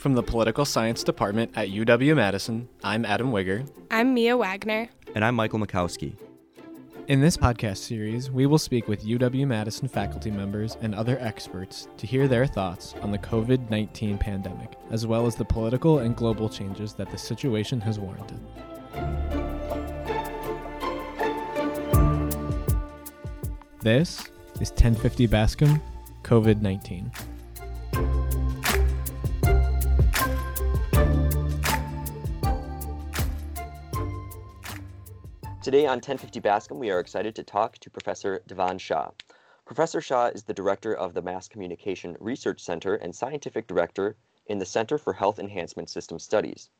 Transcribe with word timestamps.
From 0.00 0.14
the 0.14 0.22
Political 0.22 0.64
Science 0.64 1.04
Department 1.04 1.52
at 1.56 1.68
UW 1.68 2.16
Madison, 2.16 2.70
I'm 2.82 3.04
Adam 3.04 3.32
Wigger. 3.32 3.70
I'm 3.90 4.14
Mia 4.14 4.34
Wagner. 4.34 4.88
And 5.14 5.22
I'm 5.22 5.34
Michael 5.34 5.58
Mikowski. 5.58 6.16
In 7.08 7.20
this 7.20 7.36
podcast 7.36 7.76
series, 7.76 8.30
we 8.30 8.46
will 8.46 8.56
speak 8.56 8.88
with 8.88 9.04
UW 9.04 9.46
Madison 9.46 9.88
faculty 9.88 10.30
members 10.30 10.78
and 10.80 10.94
other 10.94 11.18
experts 11.20 11.86
to 11.98 12.06
hear 12.06 12.28
their 12.28 12.46
thoughts 12.46 12.94
on 13.02 13.12
the 13.12 13.18
COVID 13.18 13.68
19 13.68 14.16
pandemic, 14.16 14.72
as 14.90 15.06
well 15.06 15.26
as 15.26 15.36
the 15.36 15.44
political 15.44 15.98
and 15.98 16.16
global 16.16 16.48
changes 16.48 16.94
that 16.94 17.10
the 17.10 17.18
situation 17.18 17.78
has 17.82 17.98
warranted. 17.98 18.40
This 23.80 24.24
is 24.62 24.70
1050 24.70 25.26
Bascom 25.26 25.78
COVID 26.22 26.62
19. 26.62 27.12
Today 35.62 35.84
on 35.84 35.96
1050 35.96 36.40
Bascom, 36.40 36.78
we 36.78 36.90
are 36.90 37.00
excited 37.00 37.34
to 37.34 37.42
talk 37.42 37.76
to 37.80 37.90
Professor 37.90 38.42
Dhavan 38.48 38.80
Shah. 38.80 39.10
Professor 39.66 40.00
Shah 40.00 40.28
is 40.28 40.42
the 40.42 40.54
director 40.54 40.94
of 40.94 41.12
the 41.12 41.20
Mass 41.20 41.48
Communication 41.48 42.16
Research 42.18 42.62
Center 42.62 42.94
and 42.94 43.14
scientific 43.14 43.66
director 43.66 44.16
in 44.46 44.58
the 44.58 44.64
Center 44.64 44.96
for 44.96 45.12
Health 45.12 45.38
Enhancement 45.38 45.90
System 45.90 46.18
Studies. 46.18 46.70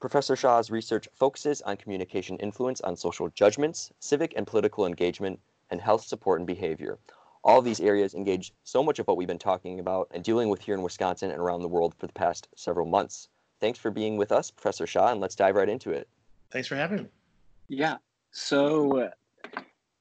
Professor 0.00 0.34
Shah's 0.34 0.70
research 0.70 1.06
focuses 1.12 1.60
on 1.60 1.76
communication 1.76 2.38
influence 2.38 2.80
on 2.80 2.96
social 2.96 3.28
judgments, 3.28 3.92
civic 4.00 4.32
and 4.34 4.46
political 4.46 4.86
engagement, 4.86 5.38
and 5.68 5.78
health 5.78 6.02
support 6.02 6.40
and 6.40 6.46
behavior. 6.46 6.98
All 7.44 7.60
these 7.60 7.80
areas 7.80 8.14
engage 8.14 8.54
so 8.64 8.82
much 8.82 8.98
of 8.98 9.06
what 9.06 9.18
we've 9.18 9.28
been 9.28 9.38
talking 9.38 9.78
about 9.78 10.08
and 10.10 10.24
dealing 10.24 10.48
with 10.48 10.62
here 10.62 10.74
in 10.74 10.80
Wisconsin 10.80 11.30
and 11.30 11.38
around 11.38 11.60
the 11.60 11.68
world 11.68 11.94
for 11.98 12.06
the 12.06 12.14
past 12.14 12.48
several 12.56 12.86
months. 12.86 13.28
Thanks 13.60 13.78
for 13.78 13.90
being 13.90 14.16
with 14.16 14.32
us, 14.32 14.50
Professor 14.50 14.86
Shah, 14.86 15.12
and 15.12 15.20
let's 15.20 15.34
dive 15.34 15.56
right 15.56 15.68
into 15.68 15.90
it. 15.90 16.08
Thanks 16.50 16.66
for 16.66 16.76
having 16.76 17.02
me. 17.02 17.06
Yeah. 17.68 17.98
So 18.38 19.08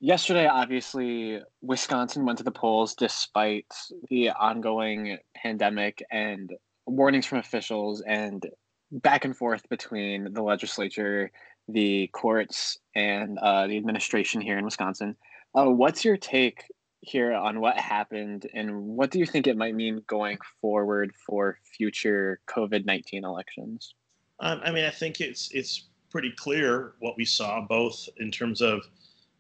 yesterday, 0.02 0.46
obviously, 0.46 1.40
Wisconsin 1.62 2.26
went 2.26 2.38
to 2.40 2.44
the 2.44 2.52
polls 2.52 2.94
despite 2.94 3.74
the 4.10 4.32
ongoing 4.32 5.20
pandemic 5.34 6.04
and 6.12 6.52
warnings 6.86 7.26
from 7.26 7.38
officials 7.38 8.02
and 8.02 8.46
back 8.92 9.24
and 9.24 9.36
forth 9.36 9.68
between 9.70 10.34
the 10.34 10.44
legislature, 10.44 11.32
the 11.70 12.08
courts, 12.08 12.78
and 12.94 13.40
uh, 13.40 13.68
the 13.68 13.78
administration 13.78 14.42
here 14.42 14.58
in 14.58 14.66
Wisconsin. 14.66 15.16
Uh, 15.56 15.68
what's 15.68 16.04
your 16.04 16.18
take 16.18 16.66
here 17.00 17.32
on 17.32 17.62
what 17.62 17.78
happened, 17.78 18.48
and 18.54 18.70
what 18.76 19.12
do 19.12 19.20
you 19.20 19.26
think 19.26 19.48
it 19.48 19.56
might 19.56 19.76
mean 19.76 20.04
going 20.08 20.40
forward 20.60 21.14
for 21.26 21.58
future 21.78 22.42
COVID 22.50 22.86
nineteen 22.86 23.24
elections? 23.24 23.96
Um, 24.42 24.60
I 24.62 24.72
mean, 24.72 24.84
I 24.84 24.90
think 24.90 25.22
it's 25.22 25.50
it's 25.52 25.86
pretty 26.16 26.32
clear 26.32 26.94
what 27.00 27.18
we 27.18 27.26
saw, 27.26 27.60
both 27.60 28.08
in 28.22 28.32
terms 28.32 28.62
of 28.62 28.88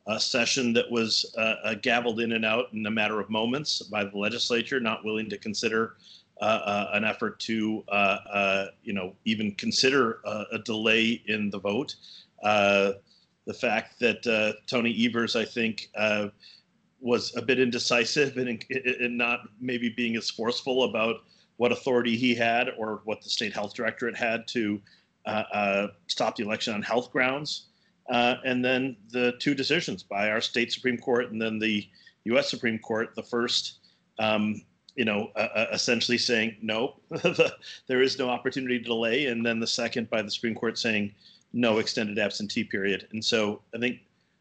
a 0.07 0.19
session 0.19 0.73
that 0.73 0.91
was 0.91 1.33
uh, 1.37 1.55
uh, 1.63 1.75
gavelled 1.75 2.21
in 2.21 2.33
and 2.33 2.43
out 2.43 2.65
in 2.73 2.85
a 2.85 2.91
matter 2.91 3.21
of 3.21 3.29
moments 3.29 3.81
by 3.83 4.03
the 4.03 4.17
legislature, 4.17 4.77
not 4.81 5.05
willing 5.05 5.29
to 5.29 5.37
consider 5.37 5.95
uh, 6.41 6.43
uh 6.43 6.89
an 6.91 7.05
effort 7.05 7.39
to, 7.39 7.81
uh, 7.87 8.65
you 8.83 8.91
know, 8.91 9.15
even 9.23 9.53
consider 9.53 10.19
a 10.51 10.59
delay 10.65 11.23
in 11.27 11.49
the 11.49 11.57
vote. 11.57 11.95
the 12.43 13.53
fact 13.57 13.97
that 14.01 14.21
Tony 14.67 15.05
Evers, 15.05 15.37
I 15.37 15.45
think, 15.45 15.89
was 16.99 17.33
a 17.37 17.41
bit 17.41 17.57
indecisive 17.57 18.35
and, 18.35 18.65
and 18.99 19.17
not 19.17 19.47
maybe 19.61 19.87
being 19.87 20.17
as 20.17 20.29
forceful 20.29 20.83
about 20.83 21.21
what 21.55 21.71
authority 21.71 22.17
he 22.17 22.35
had 22.35 22.67
or 22.77 22.99
what 23.05 23.21
the 23.21 23.29
state 23.29 23.53
health 23.53 23.73
directorate 23.73 24.17
had 24.17 24.45
to 24.49 24.81
uh, 25.25 25.43
uh, 25.51 25.87
stop 26.07 26.35
the 26.35 26.43
election 26.43 26.73
on 26.73 26.81
health 26.81 27.11
grounds. 27.11 27.65
Uh, 28.09 28.35
and 28.45 28.63
then 28.63 28.95
the 29.09 29.33
two 29.39 29.55
decisions 29.55 30.03
by 30.03 30.29
our 30.29 30.41
state 30.41 30.71
Supreme 30.71 30.97
Court 30.97 31.31
and 31.31 31.41
then 31.41 31.57
the 31.57 31.87
U.S. 32.25 32.49
Supreme 32.49 32.77
Court. 32.77 33.15
The 33.15 33.23
first, 33.23 33.79
um, 34.19 34.61
you 34.95 35.05
know, 35.05 35.31
essentially 35.73 36.17
saying 36.17 36.57
no, 36.61 36.97
there 37.87 38.01
is 38.01 38.19
no 38.19 38.29
opportunity 38.29 38.77
to 38.77 38.85
delay, 38.85 39.25
and 39.25 39.45
then 39.45 39.59
the 39.59 39.67
second 39.67 40.09
by 40.09 40.21
the 40.21 40.29
Supreme 40.29 40.55
Court 40.55 40.77
saying 40.77 41.13
no 41.53 41.79
extended 41.79 42.19
absentee 42.19 42.63
period. 42.63 43.07
And 43.11 43.23
so 43.23 43.61
I 43.73 43.79
think 43.79 43.99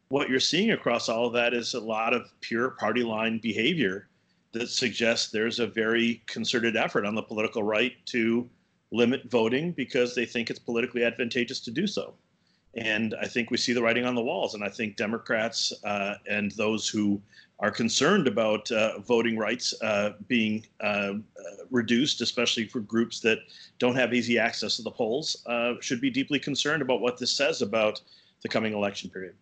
what 0.08 0.28
you're 0.28 0.40
seeing 0.40 0.72
across 0.72 1.08
all 1.08 1.26
of 1.26 1.32
that 1.32 1.54
is 1.54 1.74
a 1.74 1.80
lot 1.80 2.12
of 2.12 2.30
pure 2.40 2.70
party 2.70 3.02
line 3.02 3.38
behavior 3.38 4.08
that 4.52 4.68
suggests 4.68 5.30
there's 5.30 5.58
a 5.58 5.66
very 5.66 6.22
concerted 6.26 6.76
effort 6.76 7.04
on 7.04 7.14
the 7.14 7.22
political 7.22 7.62
right 7.62 7.94
to 8.06 8.48
limit 8.94 9.28
voting 9.28 9.72
because 9.72 10.14
they 10.14 10.24
think 10.24 10.50
it's 10.50 10.58
politically 10.58 11.04
advantageous 11.04 11.60
to 11.60 11.70
do 11.70 11.86
so. 11.86 12.14
And 12.76 13.14
I 13.20 13.26
think 13.26 13.50
we 13.50 13.56
see 13.56 13.72
the 13.72 13.82
writing 13.82 14.04
on 14.04 14.14
the 14.14 14.22
walls. 14.22 14.54
And 14.54 14.64
I 14.64 14.68
think 14.68 14.96
Democrats 14.96 15.72
uh, 15.84 16.14
and 16.28 16.52
those 16.52 16.88
who 16.88 17.20
are 17.60 17.70
concerned 17.70 18.26
about 18.26 18.70
uh, 18.70 18.98
voting 19.00 19.36
rights 19.36 19.74
uh, 19.82 20.10
being 20.26 20.66
uh, 20.80 21.14
reduced, 21.70 22.20
especially 22.20 22.66
for 22.66 22.80
groups 22.80 23.20
that 23.20 23.38
don't 23.78 23.94
have 23.94 24.12
easy 24.12 24.38
access 24.38 24.76
to 24.76 24.82
the 24.82 24.90
polls, 24.90 25.44
uh, 25.46 25.74
should 25.80 26.00
be 26.00 26.10
deeply 26.10 26.38
concerned 26.38 26.82
about 26.82 27.00
what 27.00 27.18
this 27.18 27.30
says 27.30 27.62
about 27.62 28.00
the 28.42 28.48
coming 28.48 28.74
election 28.74 29.10
period. 29.10 29.34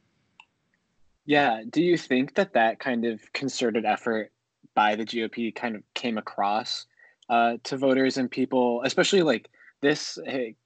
Yeah. 1.24 1.62
Do 1.70 1.82
you 1.82 1.96
think 1.96 2.34
that 2.34 2.52
that 2.54 2.80
kind 2.80 3.04
of 3.04 3.20
concerted 3.32 3.84
effort 3.84 4.32
by 4.74 4.94
the 4.96 5.04
GOP 5.04 5.54
kind 5.54 5.76
of 5.76 5.82
came 5.94 6.18
across 6.18 6.86
uh, 7.28 7.56
to 7.64 7.76
voters 7.76 8.16
and 8.16 8.30
people, 8.30 8.82
especially 8.84 9.22
like 9.22 9.50
this 9.80 10.18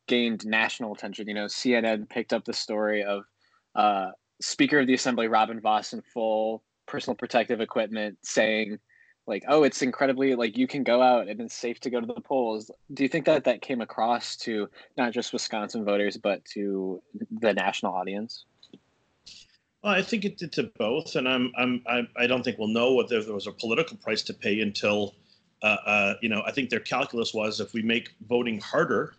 gained 0.06 0.46
national 0.46 0.94
attention. 0.94 1.28
You 1.28 1.34
know, 1.34 1.46
CNN 1.46 2.08
picked 2.08 2.32
up 2.32 2.44
the 2.44 2.52
story 2.52 3.02
of 3.04 3.24
uh, 3.74 4.10
Speaker 4.40 4.80
of 4.80 4.86
the 4.86 4.94
Assembly 4.94 5.28
Robin 5.28 5.60
Vos 5.60 5.92
in 5.92 6.02
full 6.02 6.62
personal 6.86 7.16
protective 7.16 7.60
equipment 7.60 8.18
saying, 8.22 8.78
like, 9.26 9.42
oh, 9.48 9.64
it's 9.64 9.82
incredibly 9.82 10.34
like 10.36 10.56
you 10.56 10.68
can 10.68 10.84
go 10.84 11.02
out 11.02 11.28
and 11.28 11.40
it's 11.40 11.54
safe 11.54 11.80
to 11.80 11.90
go 11.90 12.00
to 12.00 12.06
the 12.06 12.20
polls. 12.20 12.70
Do 12.92 13.02
you 13.02 13.08
think 13.08 13.24
that 13.26 13.44
that 13.44 13.60
came 13.60 13.80
across 13.80 14.36
to 14.38 14.68
not 14.96 15.12
just 15.12 15.32
Wisconsin 15.32 15.84
voters 15.84 16.16
but 16.16 16.44
to 16.54 17.02
the 17.40 17.52
national 17.52 17.92
audience? 17.92 18.44
Well, 19.82 19.94
I 19.94 20.02
think 20.02 20.24
it 20.24 20.38
did 20.38 20.52
to 20.52 20.70
both, 20.78 21.16
and 21.16 21.28
I'm, 21.28 21.52
I'm 21.56 22.08
I, 22.16 22.26
don't 22.26 22.42
think 22.42 22.58
we'll 22.58 22.68
know 22.68 22.94
whether 22.94 23.22
there 23.22 23.34
was 23.34 23.46
a 23.46 23.52
political 23.52 23.96
price 23.96 24.22
to 24.24 24.34
pay 24.34 24.60
until 24.60 25.14
you 26.22 26.28
know, 26.28 26.42
I 26.46 26.52
think 26.52 26.70
their 26.70 26.80
calculus 26.80 27.34
was 27.34 27.60
if 27.60 27.72
we 27.72 27.82
make 27.82 28.14
voting 28.28 28.60
harder, 28.60 29.14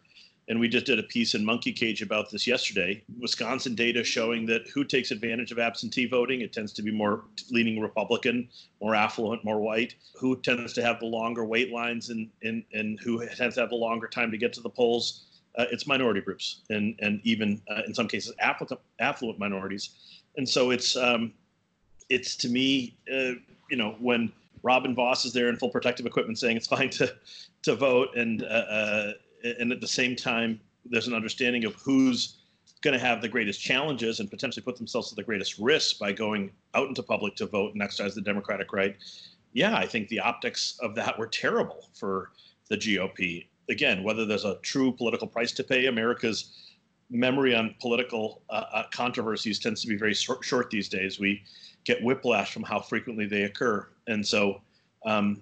and 0.50 0.60
we 0.60 0.68
just 0.68 0.86
did 0.86 0.98
a 0.98 1.04
piece 1.04 1.36
in 1.36 1.44
Monkey 1.44 1.74
Cage 1.74 2.02
about 2.02 2.30
this 2.32 2.48
yesterday. 2.48 3.04
Wisconsin 3.20 3.76
data 3.76 4.04
showing 4.04 4.46
that 4.46 4.68
who 4.74 4.84
takes 4.86 5.12
advantage 5.12 5.52
of 5.52 5.60
absentee 5.60 6.06
voting, 6.06 6.42
it 6.42 6.54
tends 6.54 6.72
to 6.74 6.82
be 6.82 6.92
more 6.92 7.26
leaning 7.52 7.82
Republican, 7.82 8.48
more 8.82 8.96
affluent, 8.96 9.44
more 9.44 9.60
white. 9.60 9.96
Who 10.16 10.40
tends 10.42 10.72
to 10.74 10.82
have 10.82 11.00
the 11.00 11.06
longer 11.06 11.44
wait 11.44 11.72
lines 11.72 12.10
and 12.10 12.30
and, 12.44 12.64
and 12.74 13.00
who 13.02 13.26
tends 13.28 13.56
to 13.56 13.62
have 13.62 13.70
the 13.70 13.76
longer 13.76 14.08
time 14.08 14.32
to 14.32 14.38
get 14.38 14.54
to 14.54 14.62
the 14.62 14.70
polls? 14.70 15.24
Uh, 15.58 15.66
it's 15.72 15.88
minority 15.88 16.22
groups 16.22 16.62
and 16.70 16.96
and 17.00 17.20
even 17.24 17.62
uh, 17.70 17.82
in 17.86 17.94
some 17.94 18.08
cases 18.08 18.34
affluent 18.40 18.80
affluent 19.00 19.40
minorities. 19.40 20.22
And 20.38 20.48
so 20.48 20.72
it's 20.72 20.96
um, 20.96 21.34
it's 22.10 22.38
to 22.38 22.48
me, 22.48 22.96
uh, 23.12 23.34
you 23.70 23.76
know, 23.76 23.98
when 24.00 24.32
Robin 24.68 24.94
Vos 24.94 25.24
is 25.24 25.32
there 25.32 25.48
in 25.48 25.56
full 25.56 25.70
protective 25.70 26.06
equipment, 26.06 26.38
saying 26.38 26.58
it's 26.58 26.68
fine 26.78 26.90
to 26.92 27.16
to 27.64 27.76
vote, 27.76 28.10
and 28.16 28.44
uh, 28.44 28.46
uh, 28.46 29.12
and 29.60 29.72
at 29.72 29.80
the 29.80 29.88
same 29.88 30.16
time, 30.16 30.60
there's 30.86 31.08
an 31.08 31.14
understanding 31.14 31.64
of 31.64 31.74
who's 31.76 32.38
going 32.82 32.94
to 32.94 33.04
have 33.04 33.22
the 33.22 33.30
greatest 33.30 33.60
challenges 33.62 34.20
and 34.20 34.30
potentially 34.30 34.64
put 34.64 34.78
themselves 34.78 35.12
at 35.12 35.16
the 35.16 35.24
greatest 35.24 35.58
risk 35.58 35.98
by 35.98 36.12
going 36.12 36.52
out 36.76 36.88
into 36.88 37.02
public 37.02 37.36
to 37.36 37.46
vote 37.46 37.74
and 37.74 37.82
exercise 37.82 38.14
the 38.14 38.22
democratic 38.22 38.72
right. 38.72 38.96
Yeah, 39.54 39.76
I 39.76 39.88
think 39.88 40.10
the 40.10 40.20
optics 40.20 40.78
of 40.82 40.94
that 40.96 41.18
were 41.18 41.28
terrible 41.28 41.90
for 41.94 42.32
the 42.70 42.78
GOP. 42.78 43.48
Again, 43.70 44.04
whether 44.04 44.26
there's 44.26 44.46
a 44.46 44.58
true 44.62 44.92
political 44.92 45.28
price 45.28 45.52
to 45.54 45.64
pay, 45.64 45.88
America's 45.88 46.68
memory 47.10 47.56
on 47.56 47.74
political 47.80 48.42
uh, 48.50 48.66
uh, 48.74 48.84
controversies 48.92 49.60
tends 49.60 49.82
to 49.82 49.88
be 49.88 49.96
very 49.96 50.14
short, 50.14 50.44
short 50.44 50.70
these 50.70 50.90
days. 50.90 51.20
We 51.20 51.42
get 51.84 52.04
whiplash 52.04 52.54
from 52.54 52.64
how 52.64 52.80
frequently 52.80 53.26
they 53.26 53.44
occur. 53.44 53.88
And 54.08 54.26
so, 54.26 54.62
um, 55.08 55.42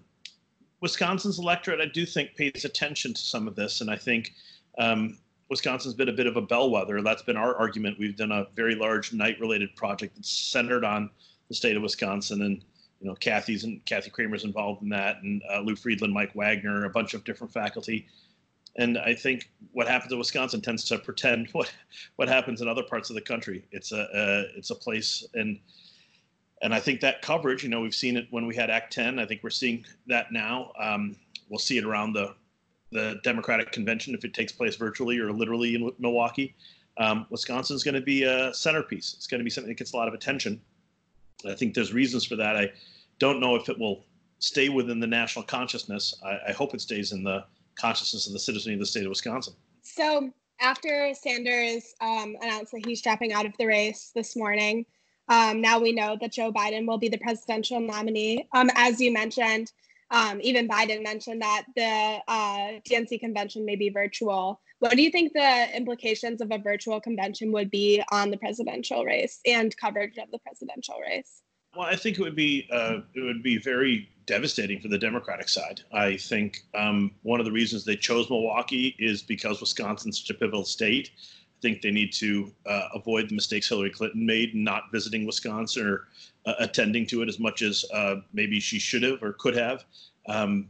Wisconsin's 0.80 1.40
electorate, 1.40 1.82
I 1.82 1.88
do 1.88 2.06
think, 2.06 2.36
pays 2.36 2.64
attention 2.64 3.14
to 3.14 3.22
some 3.22 3.48
of 3.48 3.56
this. 3.56 3.82
And 3.82 3.90
I 3.90 3.96
think 3.96 4.34
um, 4.78 5.18
Wisconsin's 5.50 5.96
been 5.96 6.10
a 6.10 6.14
bit 6.14 6.28
of 6.28 6.38
a 6.38 6.42
bellwether. 6.42 7.02
That's 7.02 7.24
been 7.24 7.38
our 7.38 7.56
argument. 7.56 7.98
We've 8.00 8.16
done 8.16 8.32
a 8.32 8.46
very 8.56 8.76
large 8.76 9.12
Knight 9.12 9.40
related 9.40 9.76
project 9.76 10.16
that's 10.16 10.30
centered 10.30 10.86
on 10.86 11.10
the 11.50 11.56
state 11.56 11.76
of 11.76 11.82
Wisconsin. 11.82 12.44
And, 12.44 12.64
you 13.02 13.08
know, 13.08 13.16
Kathy's 13.16 13.64
and 13.64 13.84
Kathy 13.86 14.12
Cramer's 14.12 14.44
involved 14.44 14.84
in 14.84 14.90
that, 14.90 15.24
and 15.24 15.42
uh, 15.52 15.62
Lou 15.62 15.76
Friedland, 15.76 16.14
Mike 16.14 16.36
Wagner, 16.36 16.86
a 16.86 16.90
bunch 16.90 17.16
of 17.16 17.24
different 17.24 17.52
faculty. 17.52 18.08
And 18.78 19.00
I 19.00 19.16
think 19.16 19.50
what 19.72 19.88
happens 19.88 20.12
in 20.12 20.20
Wisconsin 20.20 20.62
tends 20.62 20.84
to 20.86 21.00
pretend 21.00 21.50
what 21.54 21.72
what 22.18 22.28
happens 22.28 22.62
in 22.62 22.68
other 22.68 22.84
parts 22.84 23.10
of 23.10 23.16
the 23.16 23.22
country. 23.22 23.66
It's 23.72 23.92
a 23.92 24.02
uh, 24.02 24.44
it's 24.56 24.70
a 24.70 24.76
place, 24.76 25.26
and 25.34 25.60
and 26.62 26.74
I 26.74 26.80
think 26.80 27.02
that 27.02 27.22
coverage, 27.22 27.64
you 27.64 27.70
know, 27.70 27.82
we've 27.82 27.96
seen 27.96 28.18
it 28.18 28.28
when 28.32 28.46
we 28.46 28.56
had 28.56 28.70
Act 28.70 28.94
10. 28.94 29.20
I 29.20 29.26
think 29.26 29.44
we're 29.44 29.50
seeing 29.50 29.86
that 30.08 30.32
now. 30.32 30.72
Um, 30.80 31.16
we'll 31.50 31.60
see 31.60 31.78
it 31.78 31.86
around 31.86 32.14
the 32.14 32.36
the 32.92 33.20
Democratic 33.24 33.72
convention 33.72 34.16
if 34.16 34.24
it 34.24 34.34
takes 34.34 34.54
place 34.54 34.76
virtually 34.76 35.20
or 35.20 35.34
literally 35.34 35.76
in 35.76 35.92
Milwaukee. 36.00 36.56
Um, 36.98 37.26
Wisconsin 37.30 37.76
is 37.76 37.84
going 37.84 37.96
to 37.96 38.02
be 38.02 38.24
a 38.24 38.54
centerpiece. 38.54 39.16
It's 39.18 39.28
going 39.28 39.40
to 39.40 39.44
be 39.44 39.50
something 39.50 39.70
that 39.70 39.78
gets 39.78 39.92
a 39.92 39.98
lot 39.98 40.08
of 40.08 40.14
attention. 40.14 40.62
I 41.46 41.56
think 41.56 41.74
there's 41.74 41.92
reasons 41.94 42.24
for 42.26 42.38
that. 42.38 42.56
I 42.56 42.72
don't 43.20 43.42
know 43.42 43.56
if 43.56 43.68
it 43.68 43.78
will 43.78 44.06
stay 44.40 44.70
within 44.70 45.00
the 45.00 45.08
national 45.08 45.44
consciousness. 45.44 46.16
I, 46.24 46.50
I 46.50 46.52
hope 46.54 46.74
it 46.74 46.80
stays 46.80 47.12
in 47.12 47.24
the 47.24 47.44
consciousness 47.76 48.28
of 48.28 48.34
the 48.34 48.40
citizenry 48.40 48.76
of 48.76 48.80
the 48.80 48.86
state 48.86 49.04
of 49.04 49.10
Wisconsin. 49.10 49.56
So 49.82 50.32
after 50.62 51.14
Sanders 51.14 51.94
um, 52.00 52.38
announced 52.42 52.72
that 52.72 52.86
he's 52.86 53.02
dropping 53.02 53.34
out 53.34 53.46
of 53.46 53.52
the 53.58 53.66
race 53.66 54.12
this 54.16 54.36
morning, 54.36 54.86
um, 55.28 55.62
now 55.62 55.80
we 55.80 55.92
know 55.92 56.18
that 56.22 56.34
Joe 56.34 56.52
Biden 56.52 56.88
will 56.88 56.98
be 56.98 57.10
the 57.10 57.18
presidential 57.18 57.80
nominee. 57.80 58.48
Um, 58.54 58.70
as 58.76 59.00
you 59.02 59.12
mentioned, 59.12 59.72
um, 60.12 60.40
even 60.42 60.68
Biden 60.68 61.04
mentioned 61.04 61.42
that 61.42 61.66
the 61.76 62.20
uh, 62.28 62.80
DNC 62.88 63.20
convention 63.20 63.66
may 63.66 63.76
be 63.76 63.90
virtual. 63.90 64.62
What 64.80 64.92
do 64.92 65.02
you 65.02 65.10
think 65.10 65.34
the 65.34 65.76
implications 65.76 66.42
of 66.42 66.52
a 66.52 66.58
virtual 66.58 67.02
convention 67.02 67.52
would 67.54 67.72
be 67.72 68.04
on 68.12 68.30
the 68.30 68.38
presidential 68.38 69.04
race 69.04 69.40
and 69.46 69.76
coverage 69.78 70.18
of 70.18 70.30
the 70.32 70.40
presidential 70.40 70.96
race? 71.02 71.42
Well, 71.76 71.88
I 71.88 71.96
think 71.96 72.18
it 72.18 72.22
would 72.22 72.36
be 72.36 72.68
uh, 72.72 73.00
it 73.16 73.22
would 73.22 73.44
be 73.44 73.58
very 73.58 74.10
devastating 74.28 74.80
for 74.80 74.88
the 74.88 74.98
Democratic 74.98 75.50
side. 75.50 75.82
I 75.92 76.18
think 76.18 76.62
um, 76.74 77.12
one 77.24 77.40
of 77.40 77.46
the 77.46 77.52
reasons 77.52 77.84
they 77.84 77.98
chose 77.98 78.30
Milwaukee 78.30 78.96
is 78.98 79.22
because 79.22 79.60
Wisconsin's 79.60 80.20
such 80.20 80.30
a 80.30 80.40
pivotal 80.40 80.66
state. 80.66 81.12
I 81.58 81.62
think 81.62 81.82
they 81.82 81.92
need 81.92 82.14
to 82.14 82.52
uh, 82.66 82.90
avoid 82.94 83.30
the 83.30 83.36
mistakes 83.36 83.70
Hillary 83.70 83.90
Clinton 83.90 84.26
made 84.26 84.54
not 84.54 84.92
visiting 84.92 85.26
Wisconsin 85.26 85.88
or 85.88 86.08
uh, 86.46 86.54
attending 86.60 87.08
to 87.08 87.22
it 87.22 87.30
as 87.30 87.40
much 87.40 87.62
as 87.62 87.86
uh, 87.94 88.18
maybe 88.34 88.60
she 88.60 88.78
should 88.78 89.04
have 89.04 89.24
or 89.24 89.34
could 89.34 89.56
have. 89.56 89.86
Um, 90.28 90.68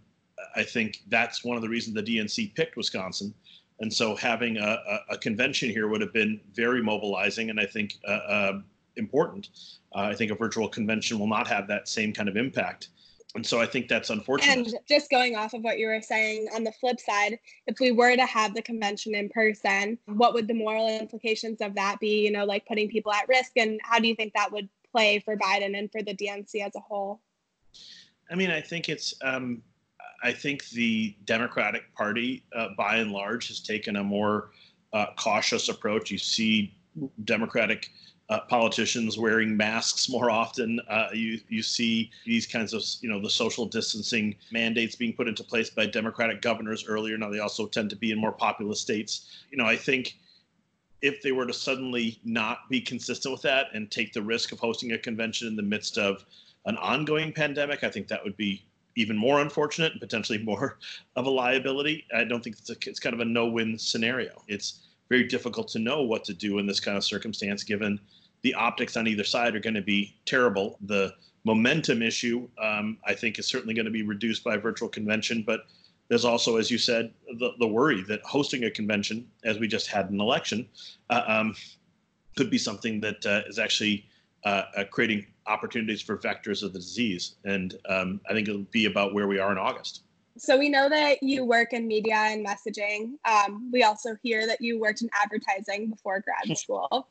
I 0.55 0.63
think 0.63 1.01
that's 1.09 1.43
one 1.43 1.57
of 1.57 1.63
the 1.63 1.69
reasons 1.69 1.95
the 1.95 2.03
DNC 2.03 2.55
picked 2.55 2.77
Wisconsin. 2.77 3.33
And 3.79 3.93
so 3.93 4.15
having 4.15 4.57
a, 4.57 5.01
a, 5.09 5.17
convention 5.17 5.69
here 5.69 5.89
would 5.89 5.99
have 5.99 6.13
been 6.13 6.39
very 6.53 6.81
mobilizing 6.81 7.49
and 7.49 7.59
I 7.59 7.65
think 7.65 7.95
uh, 8.07 8.11
uh, 8.11 8.61
important. 8.95 9.49
Uh, 9.93 10.01
I 10.03 10.15
think 10.15 10.31
a 10.31 10.35
virtual 10.35 10.69
convention 10.69 11.19
will 11.19 11.27
not 11.27 11.47
have 11.47 11.67
that 11.67 11.89
same 11.89 12.13
kind 12.13 12.29
of 12.29 12.37
impact. 12.37 12.89
And 13.35 13.45
so 13.45 13.59
I 13.59 13.65
think 13.65 13.89
that's 13.89 14.09
unfortunate. 14.09 14.57
And 14.57 14.73
just 14.87 15.09
going 15.09 15.35
off 15.35 15.53
of 15.53 15.61
what 15.61 15.77
you 15.77 15.87
were 15.87 16.01
saying, 16.01 16.47
on 16.55 16.63
the 16.63 16.71
flip 16.71 17.01
side, 17.01 17.37
if 17.67 17.79
we 17.81 17.91
were 17.91 18.15
to 18.15 18.25
have 18.25 18.55
the 18.55 18.61
convention 18.61 19.13
in 19.13 19.27
person, 19.29 19.99
what 20.05 20.33
would 20.33 20.47
the 20.47 20.53
moral 20.53 20.87
implications 20.87 21.59
of 21.59 21.75
that 21.75 21.99
be? 21.99 22.23
You 22.23 22.31
know, 22.31 22.45
like 22.45 22.65
putting 22.65 22.89
people 22.89 23.11
at 23.11 23.27
risk, 23.27 23.51
and 23.57 23.79
how 23.83 23.99
do 23.99 24.07
you 24.07 24.15
think 24.15 24.33
that 24.33 24.51
would 24.51 24.69
play 24.89 25.19
for 25.19 25.35
Biden 25.35 25.77
and 25.77 25.91
for 25.91 26.01
the 26.01 26.15
DNC 26.15 26.65
as 26.65 26.75
a 26.75 26.79
whole? 26.79 27.19
I 28.31 28.35
mean, 28.35 28.49
I 28.49 28.61
think 28.61 28.89
it's. 28.89 29.13
Um, 29.21 29.61
I 30.23 30.31
think 30.31 30.69
the 30.69 31.15
Democratic 31.25 31.93
Party, 31.93 32.45
uh, 32.55 32.69
by 32.77 32.97
and 32.97 33.11
large, 33.11 33.49
has 33.49 33.59
taken 33.59 33.97
a 33.97 34.03
more 34.03 34.51
uh, 34.93 35.07
cautious 35.17 35.67
approach. 35.67 36.09
You 36.09 36.17
see 36.17 36.73
Democratic 37.25 37.91
uh, 38.29 38.39
politicians 38.49 39.17
wearing 39.17 39.55
masks 39.55 40.09
more 40.09 40.31
often. 40.31 40.79
Uh, 40.89 41.09
you 41.13 41.39
you 41.47 41.61
see 41.61 42.09
these 42.25 42.47
kinds 42.47 42.73
of 42.73 42.83
you 43.01 43.09
know 43.09 43.21
the 43.21 43.29
social 43.29 43.65
distancing 43.65 44.35
mandates 44.51 44.95
being 44.95 45.13
put 45.13 45.27
into 45.27 45.43
place 45.43 45.69
by 45.69 45.85
Democratic 45.85 46.41
governors 46.41 46.85
earlier. 46.87 47.17
Now 47.17 47.29
they 47.29 47.39
also 47.39 47.67
tend 47.67 47.89
to 47.91 47.95
be 47.95 48.11
in 48.11 48.17
more 48.17 48.31
populous 48.31 48.79
states. 48.79 49.43
You 49.51 49.57
know 49.57 49.65
I 49.65 49.75
think 49.75 50.17
if 51.01 51.21
they 51.21 51.31
were 51.31 51.45
to 51.45 51.53
suddenly 51.53 52.19
not 52.23 52.69
be 52.69 52.81
consistent 52.81 53.31
with 53.31 53.41
that 53.43 53.67
and 53.73 53.91
take 53.91 54.11
the 54.11 54.21
risk 54.21 54.51
of 54.51 54.59
hosting 54.59 54.93
a 54.93 54.97
convention 54.97 55.47
in 55.47 55.55
the 55.55 55.61
midst 55.61 55.99
of 55.99 56.25
an 56.65 56.77
ongoing 56.77 57.31
pandemic, 57.31 57.83
I 57.83 57.89
think 57.89 58.07
that 58.07 58.23
would 58.23 58.37
be 58.37 58.65
even 58.95 59.15
more 59.15 59.41
unfortunate 59.41 59.91
and 59.91 60.01
potentially 60.01 60.37
more 60.43 60.79
of 61.15 61.27
a 61.27 61.29
liability. 61.29 62.05
I 62.15 62.23
don't 62.23 62.43
think 62.43 62.57
it's, 62.57 62.69
a, 62.69 62.75
it's 62.87 62.99
kind 62.99 63.13
of 63.13 63.19
a 63.19 63.25
no-win 63.25 63.77
scenario. 63.77 64.41
It's 64.47 64.79
very 65.09 65.23
difficult 65.23 65.67
to 65.69 65.79
know 65.79 66.01
what 66.01 66.23
to 66.25 66.33
do 66.33 66.59
in 66.59 66.65
this 66.65 66.79
kind 66.79 66.97
of 66.97 67.03
circumstance, 67.03 67.63
given 67.63 67.99
the 68.41 68.53
optics 68.53 68.97
on 68.97 69.07
either 69.07 69.23
side 69.23 69.55
are 69.55 69.59
going 69.59 69.75
to 69.75 69.81
be 69.81 70.15
terrible. 70.25 70.77
The 70.81 71.13
momentum 71.43 72.01
issue, 72.01 72.47
um, 72.61 72.97
I 73.05 73.13
think, 73.13 73.39
is 73.39 73.47
certainly 73.47 73.73
going 73.73 73.85
to 73.85 73.91
be 73.91 74.03
reduced 74.03 74.43
by 74.43 74.57
virtual 74.57 74.89
convention, 74.89 75.43
but 75.45 75.61
there's 76.07 76.25
also, 76.25 76.57
as 76.57 76.69
you 76.69 76.77
said, 76.77 77.11
the, 77.39 77.51
the 77.59 77.67
worry 77.67 78.03
that 78.03 78.21
hosting 78.23 78.65
a 78.65 78.71
convention, 78.71 79.27
as 79.43 79.59
we 79.59 79.67
just 79.67 79.87
had 79.87 80.09
an 80.09 80.19
election, 80.19 80.67
uh, 81.09 81.23
um, 81.25 81.55
could 82.35 82.49
be 82.49 82.57
something 82.57 82.99
that 83.01 83.25
uh, 83.25 83.41
is 83.47 83.57
actually 83.59 84.05
uh, 84.43 84.63
uh 84.77 84.83
creating 84.91 85.25
opportunities 85.47 86.01
for 86.01 86.17
vectors 86.17 86.61
of 86.61 86.73
the 86.73 86.79
disease. 86.79 87.35
And 87.45 87.75
um, 87.89 88.21
I 88.29 88.33
think 88.33 88.47
it'll 88.47 88.61
be 88.71 88.85
about 88.85 89.13
where 89.13 89.27
we 89.27 89.39
are 89.39 89.51
in 89.51 89.57
August. 89.57 90.03
So 90.37 90.57
we 90.57 90.67
know 90.67 90.89
that 90.89 91.23
you 91.23 91.45
work 91.45 91.71
in 91.71 91.87
media 91.87 92.15
and 92.15 92.45
messaging. 92.45 93.13
Um, 93.23 93.69
we 93.71 93.83
also 93.83 94.15
hear 94.21 94.45
that 94.47 94.59
you 94.59 94.79
worked 94.79 95.01
in 95.01 95.09
advertising 95.13 95.89
before 95.89 96.21
grad 96.21 96.57
school. 96.57 97.07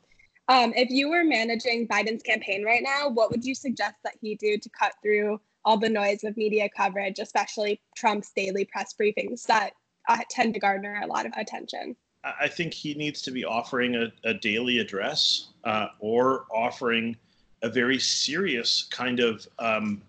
Um, 0.48 0.74
if 0.76 0.90
you 0.90 1.08
were 1.08 1.24
managing 1.24 1.88
Biden's 1.88 2.22
campaign 2.22 2.64
right 2.64 2.82
now, 2.82 3.08
what 3.08 3.30
would 3.30 3.44
you 3.44 3.54
suggest 3.54 3.94
that 4.04 4.14
he 4.20 4.34
do 4.34 4.58
to 4.58 4.68
cut 4.78 4.92
through 5.02 5.40
all 5.64 5.78
the 5.78 5.88
noise 5.88 6.22
of 6.24 6.36
media 6.36 6.68
coverage, 6.76 7.18
especially 7.18 7.80
Trump's 7.96 8.30
daily 8.36 8.66
press 8.66 8.94
briefings 9.00 9.44
that 9.44 9.70
uh, 10.08 10.18
tend 10.28 10.52
to 10.52 10.60
garner 10.60 11.00
a 11.02 11.06
lot 11.06 11.24
of 11.24 11.32
attention? 11.36 11.96
I 12.40 12.48
think 12.48 12.74
he 12.74 12.94
needs 12.94 13.22
to 13.22 13.30
be 13.30 13.44
offering 13.44 13.96
a, 13.96 14.12
a 14.24 14.34
daily 14.34 14.78
address 14.78 15.48
uh, 15.64 15.88
or 15.98 16.44
offering 16.54 17.16
a 17.62 17.70
very 17.70 17.98
serious 17.98 18.82
kind 18.90 19.20
of 19.20 19.46
um, 19.58 20.02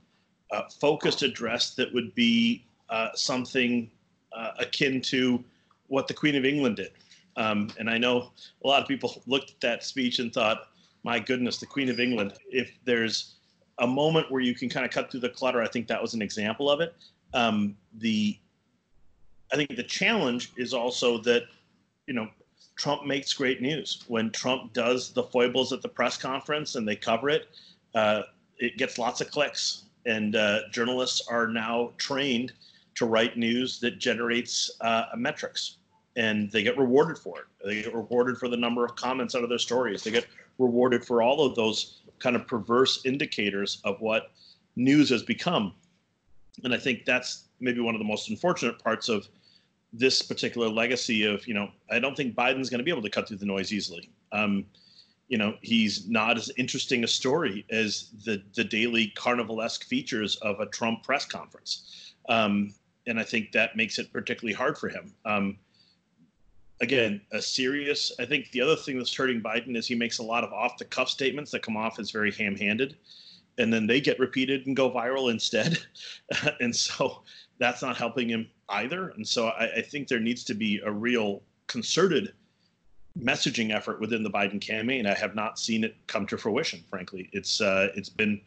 uh, 0.52 0.64
focused 0.80 1.24
address 1.24 1.76
that 1.76 1.94
would 1.94 2.14
be 2.16 2.66
uh, 2.90 3.10
something 3.16 3.90
uh, 4.34 4.52
akin 4.60 5.02
to 5.02 5.44
what 5.88 6.08
the 6.08 6.14
Queen 6.14 6.36
of 6.36 6.46
England 6.46 6.78
did. 6.78 6.92
Um, 7.38 7.70
and 7.80 7.90
I 7.90 7.98
know 7.98 8.32
a 8.64 8.68
lot 8.68 8.82
of 8.82 8.88
people 8.88 9.22
looked 9.28 9.52
at 9.52 9.62
that 9.62 9.84
speech 9.84 10.20
and 10.20 10.34
thought, 10.34 10.70
my 11.04 11.20
goodness, 11.20 11.58
the 11.58 11.66
Queen 11.66 11.90
of 11.90 12.00
England. 12.00 12.34
If 12.50 12.72
there's 12.86 13.36
a 13.80 13.88
moment 13.88 14.32
where 14.32 14.42
you 14.42 14.56
can 14.56 14.70
kind 14.70 14.86
of 14.86 14.92
cut 14.92 15.12
through 15.12 15.20
the 15.20 15.30
clutter, 15.30 15.62
I 15.62 15.68
think 15.68 15.88
that 15.88 16.02
was 16.02 16.14
an 16.14 16.22
example 16.22 16.70
of 16.70 16.82
it. 16.82 16.96
Um, 17.34 17.76
the 17.96 18.38
I 19.54 19.58
think 19.58 19.76
the 19.76 19.84
challenge 19.84 20.54
is 20.58 20.74
also 20.74 21.20
that, 21.20 21.44
you 22.08 22.14
know, 22.14 22.28
Trump 22.78 23.06
makes 23.06 23.32
great 23.34 23.62
news. 23.62 24.04
When 24.08 24.32
Trump 24.32 24.74
does 24.74 25.12
the 25.12 25.24
foibles 25.24 25.72
at 25.72 25.82
the 25.82 25.88
press 25.88 26.18
conference 26.18 26.76
and 26.76 26.88
they 26.88 26.96
cover 26.96 27.30
it, 27.30 27.50
uh, 27.94 28.24
it 28.58 28.78
gets 28.78 28.98
lots 28.98 29.22
of 29.22 29.30
clicks. 29.30 29.84
And 30.06 30.36
uh, 30.36 30.62
journalists 30.72 31.28
are 31.28 31.48
now 31.48 31.92
trained 31.98 32.54
to 32.96 33.06
write 33.06 33.38
news 33.38 33.80
that 33.80 34.00
generates 34.00 34.72
uh, 34.82 35.06
metrics 35.16 35.78
and 36.16 36.52
they 36.52 36.64
get 36.64 36.78
rewarded 36.78 37.18
for 37.18 37.40
it. 37.40 37.46
They 37.66 37.82
get 37.84 37.94
rewarded 37.94 38.38
for 38.38 38.48
the 38.48 38.58
number 38.58 38.86
of 38.86 38.96
comments 38.96 39.36
out 39.36 39.44
of 39.44 39.50
their 39.50 39.60
stories. 39.60 40.04
They 40.04 40.12
get 40.12 40.28
rewarded 40.58 41.04
for 41.04 41.22
all 41.22 41.46
of 41.46 41.56
those 41.56 42.02
kind 42.20 42.36
of 42.36 42.48
perverse 42.48 43.06
indicators 43.06 43.82
of 43.84 44.00
what 44.00 44.32
news 44.76 45.10
has 45.10 45.24
become. 45.24 45.74
And 46.64 46.74
I 46.74 46.78
think 46.78 47.04
that's 47.06 47.46
maybe 47.60 47.82
one 47.82 47.96
of 47.96 48.00
the 48.00 48.06
most 48.06 48.30
unfortunate 48.30 48.80
parts 48.80 49.10
of 49.10 49.28
this 49.92 50.22
particular 50.22 50.70
legacy 50.70 51.26
of, 51.26 51.46
you 51.48 51.54
know, 51.54 51.70
I 51.92 52.00
don't 52.00 52.16
think 52.16 52.36
Biden's 52.36 52.70
going 52.70 52.80
to 52.80 52.84
be 52.84 52.92
able 52.92 53.02
to 53.02 53.10
cut 53.10 53.28
through 53.28 53.38
the 53.38 53.46
noise 53.46 53.74
easily. 53.74 54.10
Um, 54.32 54.66
you 55.28 55.38
know, 55.38 55.56
he's 55.62 56.08
not 56.08 56.38
as 56.38 56.52
interesting 56.58 57.04
a 57.04 57.08
story 57.08 57.66
as 57.72 58.10
the 58.26 58.44
the 58.54 58.64
daily 58.64 59.12
carnivalesque 59.18 59.84
features 59.84 60.36
of 60.38 60.60
a 60.60 60.68
Trump 60.68 61.04
press 61.04 61.26
conference. 61.26 62.14
Um, 62.30 62.74
and 63.08 63.20
I 63.20 63.24
think 63.24 63.52
that 63.52 63.76
makes 63.76 64.00
it 64.00 64.12
particularly 64.12 64.54
hard 64.54 64.78
for 64.78 64.90
him. 64.90 65.14
Um, 65.26 65.58
again, 66.82 67.22
a 67.32 67.42
serious. 67.42 68.12
I 68.20 68.26
think 68.26 68.52
the 68.52 68.62
other 68.62 68.76
thing 68.76 68.98
that's 68.98 69.14
hurting 69.14 69.42
Biden 69.42 69.76
is 69.76 69.88
he 69.88 69.96
makes 69.96 70.20
a 70.20 70.24
lot 70.24 70.44
of 70.44 70.54
off 70.54 70.78
the 70.78 70.86
cuff 70.86 71.10
statements 71.10 71.52
that 71.52 71.62
come 71.62 71.78
off 71.78 72.00
as 72.00 72.12
very 72.12 72.32
ham 72.32 72.56
handed, 72.56 72.98
and 73.58 73.72
then 73.72 73.88
they 73.88 74.02
get 74.02 74.20
repeated 74.20 74.68
and 74.68 74.76
go 74.76 74.90
viral 74.90 75.32
instead. 75.32 75.78
and 76.60 76.76
so 76.76 77.22
that's 77.60 77.82
not 77.82 77.98
helping 77.98 78.30
him 78.30 78.48
either. 78.70 79.10
And 79.10 79.28
so 79.28 79.48
I, 79.48 79.78
I, 79.78 79.82
think 79.82 80.08
there 80.08 80.20
needs 80.20 80.44
to 80.46 80.54
be 80.54 80.82
a 80.86 80.92
real 80.92 81.42
concerted 81.68 82.34
messaging 83.18 83.74
effort 83.74 84.02
within 84.02 84.24
the 84.24 84.30
Biden 84.30 84.60
campaign. 84.60 85.06
I 85.06 85.14
have 85.14 85.36
not 85.36 85.58
seen 85.58 85.84
it 85.84 85.96
come 86.08 86.26
to 86.28 86.38
fruition. 86.38 86.84
Frankly, 86.90 87.30
it's 87.32 87.62
uh, 87.62 87.90
it's 87.96 88.10
been. 88.10 88.42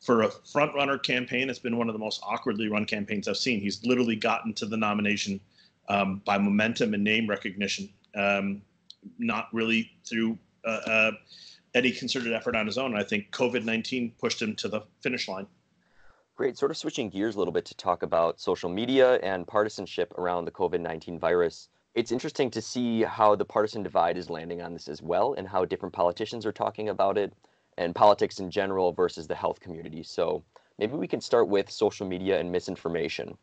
For 0.00 0.22
a 0.22 0.30
front 0.30 0.74
runner 0.74 0.96
campaign, 0.96 1.50
it's 1.50 1.58
been 1.58 1.76
one 1.76 1.88
of 1.88 1.92
the 1.92 1.98
most 1.98 2.22
awkwardly 2.22 2.68
run 2.68 2.86
campaigns 2.86 3.28
I've 3.28 3.36
seen. 3.36 3.60
He's 3.60 3.84
literally 3.84 4.16
gotten 4.16 4.54
to 4.54 4.66
the 4.66 4.76
nomination 4.76 5.40
um, 5.88 6.22
by 6.24 6.38
momentum 6.38 6.94
and 6.94 7.04
name 7.04 7.28
recognition, 7.28 7.90
um, 8.14 8.62
not 9.18 9.48
really 9.52 9.90
through 10.08 10.38
uh, 10.64 10.80
uh, 10.86 11.12
any 11.74 11.90
concerted 11.90 12.32
effort 12.32 12.56
on 12.56 12.66
his 12.66 12.78
own. 12.78 12.96
I 12.96 13.02
think 13.02 13.30
COVID 13.30 13.64
19 13.64 14.14
pushed 14.18 14.40
him 14.40 14.56
to 14.56 14.68
the 14.68 14.82
finish 15.02 15.28
line. 15.28 15.46
Great. 16.34 16.56
Sort 16.56 16.70
of 16.70 16.78
switching 16.78 17.10
gears 17.10 17.34
a 17.34 17.38
little 17.38 17.52
bit 17.52 17.66
to 17.66 17.74
talk 17.74 18.02
about 18.02 18.40
social 18.40 18.70
media 18.70 19.16
and 19.16 19.46
partisanship 19.46 20.14
around 20.16 20.46
the 20.46 20.50
COVID 20.50 20.80
19 20.80 21.18
virus. 21.18 21.68
It's 21.94 22.12
interesting 22.12 22.50
to 22.52 22.62
see 22.62 23.02
how 23.02 23.34
the 23.34 23.44
partisan 23.44 23.82
divide 23.82 24.16
is 24.16 24.30
landing 24.30 24.62
on 24.62 24.72
this 24.72 24.88
as 24.88 25.02
well 25.02 25.34
and 25.34 25.46
how 25.46 25.66
different 25.66 25.92
politicians 25.92 26.46
are 26.46 26.52
talking 26.52 26.88
about 26.88 27.18
it 27.18 27.34
and 27.78 27.94
politics 27.94 28.40
in 28.40 28.50
general 28.50 28.92
versus 28.92 29.26
the 29.26 29.34
health 29.34 29.60
community. 29.60 30.02
So 30.02 30.42
maybe 30.78 30.94
we 30.94 31.08
can 31.08 31.20
start 31.20 31.48
with 31.48 31.70
social 31.70 32.06
media 32.06 32.38
and 32.38 32.50
misinformation. 32.50 33.36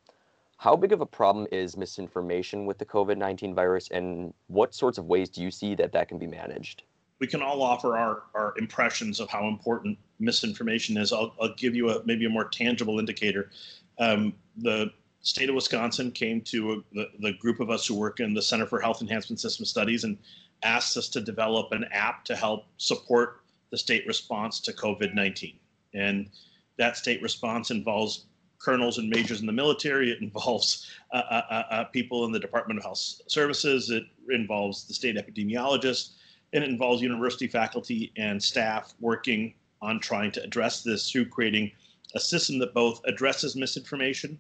How 0.58 0.76
big 0.76 0.92
of 0.92 1.02
a 1.02 1.06
problem 1.06 1.48
is 1.52 1.78
misinformation 1.78 2.66
with 2.66 2.80
the 2.80 2.86
COVID 2.86 3.18
19 3.18 3.54
virus, 3.54 3.90
and 3.90 4.34
what 4.48 4.74
sorts 4.74 4.98
of 4.98 5.06
ways 5.06 5.30
do 5.30 5.42
you 5.42 5.52
see 5.52 5.76
that 5.76 5.92
that 5.92 6.08
can 6.08 6.18
be 6.18 6.28
managed? 6.28 6.84
We 7.20 7.28
can 7.28 7.42
all 7.42 7.62
offer 7.62 7.96
our, 7.96 8.24
our 8.34 8.54
impressions 8.58 9.20
of 9.20 9.30
how 9.30 9.48
important 9.48 9.98
misinformation 10.20 10.98
is. 10.98 11.14
I'll, 11.14 11.34
I'll 11.42 11.54
give 11.56 11.76
you 11.76 11.90
a 11.90 12.04
maybe 12.06 12.26
a 12.26 12.30
more 12.30 12.46
tangible 12.46 13.00
indicator. 13.00 13.52
Um, 14.00 14.34
the 14.58 14.92
state 15.22 15.50
of 15.50 15.56
Wisconsin 15.56 16.12
came 16.12 16.42
to 16.42 16.74
a, 16.74 16.76
the, 16.94 17.10
the 17.20 17.34
group 17.34 17.60
of 17.60 17.70
us 17.70 17.86
who 17.86 17.96
work 17.96 18.20
in 18.20 18.34
the 18.34 18.42
Center 18.42 18.66
for 18.66 18.80
Health 18.80 19.02
Enhancement 19.02 19.40
System 19.40 19.66
Studies 19.66 20.04
and 20.04 20.18
asked 20.64 20.98
us 20.98 21.08
to 21.10 21.22
develop 21.22 21.72
an 21.72 21.86
app 21.92 22.26
to 22.26 22.36
help 22.36 22.66
support 22.78 23.42
the 23.72 23.78
state 23.78 24.06
response 24.08 24.60
to 24.62 24.74
COVID 24.74 25.14
19. 25.14 25.60
And 25.94 26.30
that 26.78 26.98
state 26.98 27.22
response 27.22 27.72
involves 27.72 28.26
colonels 28.60 28.98
and 28.98 29.10
majors 29.10 29.42
in 29.42 29.46
the 29.46 29.54
military. 29.54 30.12
It 30.12 30.22
involves 30.22 30.90
uh, 31.12 31.18
uh, 31.30 31.42
uh, 31.50 31.64
uh, 31.72 31.84
people 31.86 32.26
in 32.26 32.32
the 32.32 32.40
Department 32.40 32.80
of 32.80 32.84
Health 32.84 33.00
Services. 33.28 33.90
It 33.90 34.04
involves 34.30 34.86
the 34.86 34.94
state 34.94 35.16
epidemiologist. 35.16 36.12
And 36.54 36.64
it 36.64 36.70
involves 36.70 37.02
university 37.02 37.48
faculty 37.48 38.14
and 38.18 38.42
staff 38.42 38.94
working 39.00 39.54
on 39.82 40.00
trying 40.00 40.32
to 40.32 40.44
address 40.44 40.82
this 40.82 41.12
through 41.12 41.26
creating 41.26 41.72
a 42.16 42.20
system 42.20 42.58
that 42.60 42.74
both 42.74 43.02
addresses 43.06 43.56
misinformation 43.56 44.40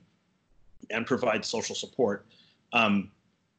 and 0.89 1.05
provides 1.05 1.47
social 1.47 1.75
support. 1.75 2.25
Um, 2.73 3.11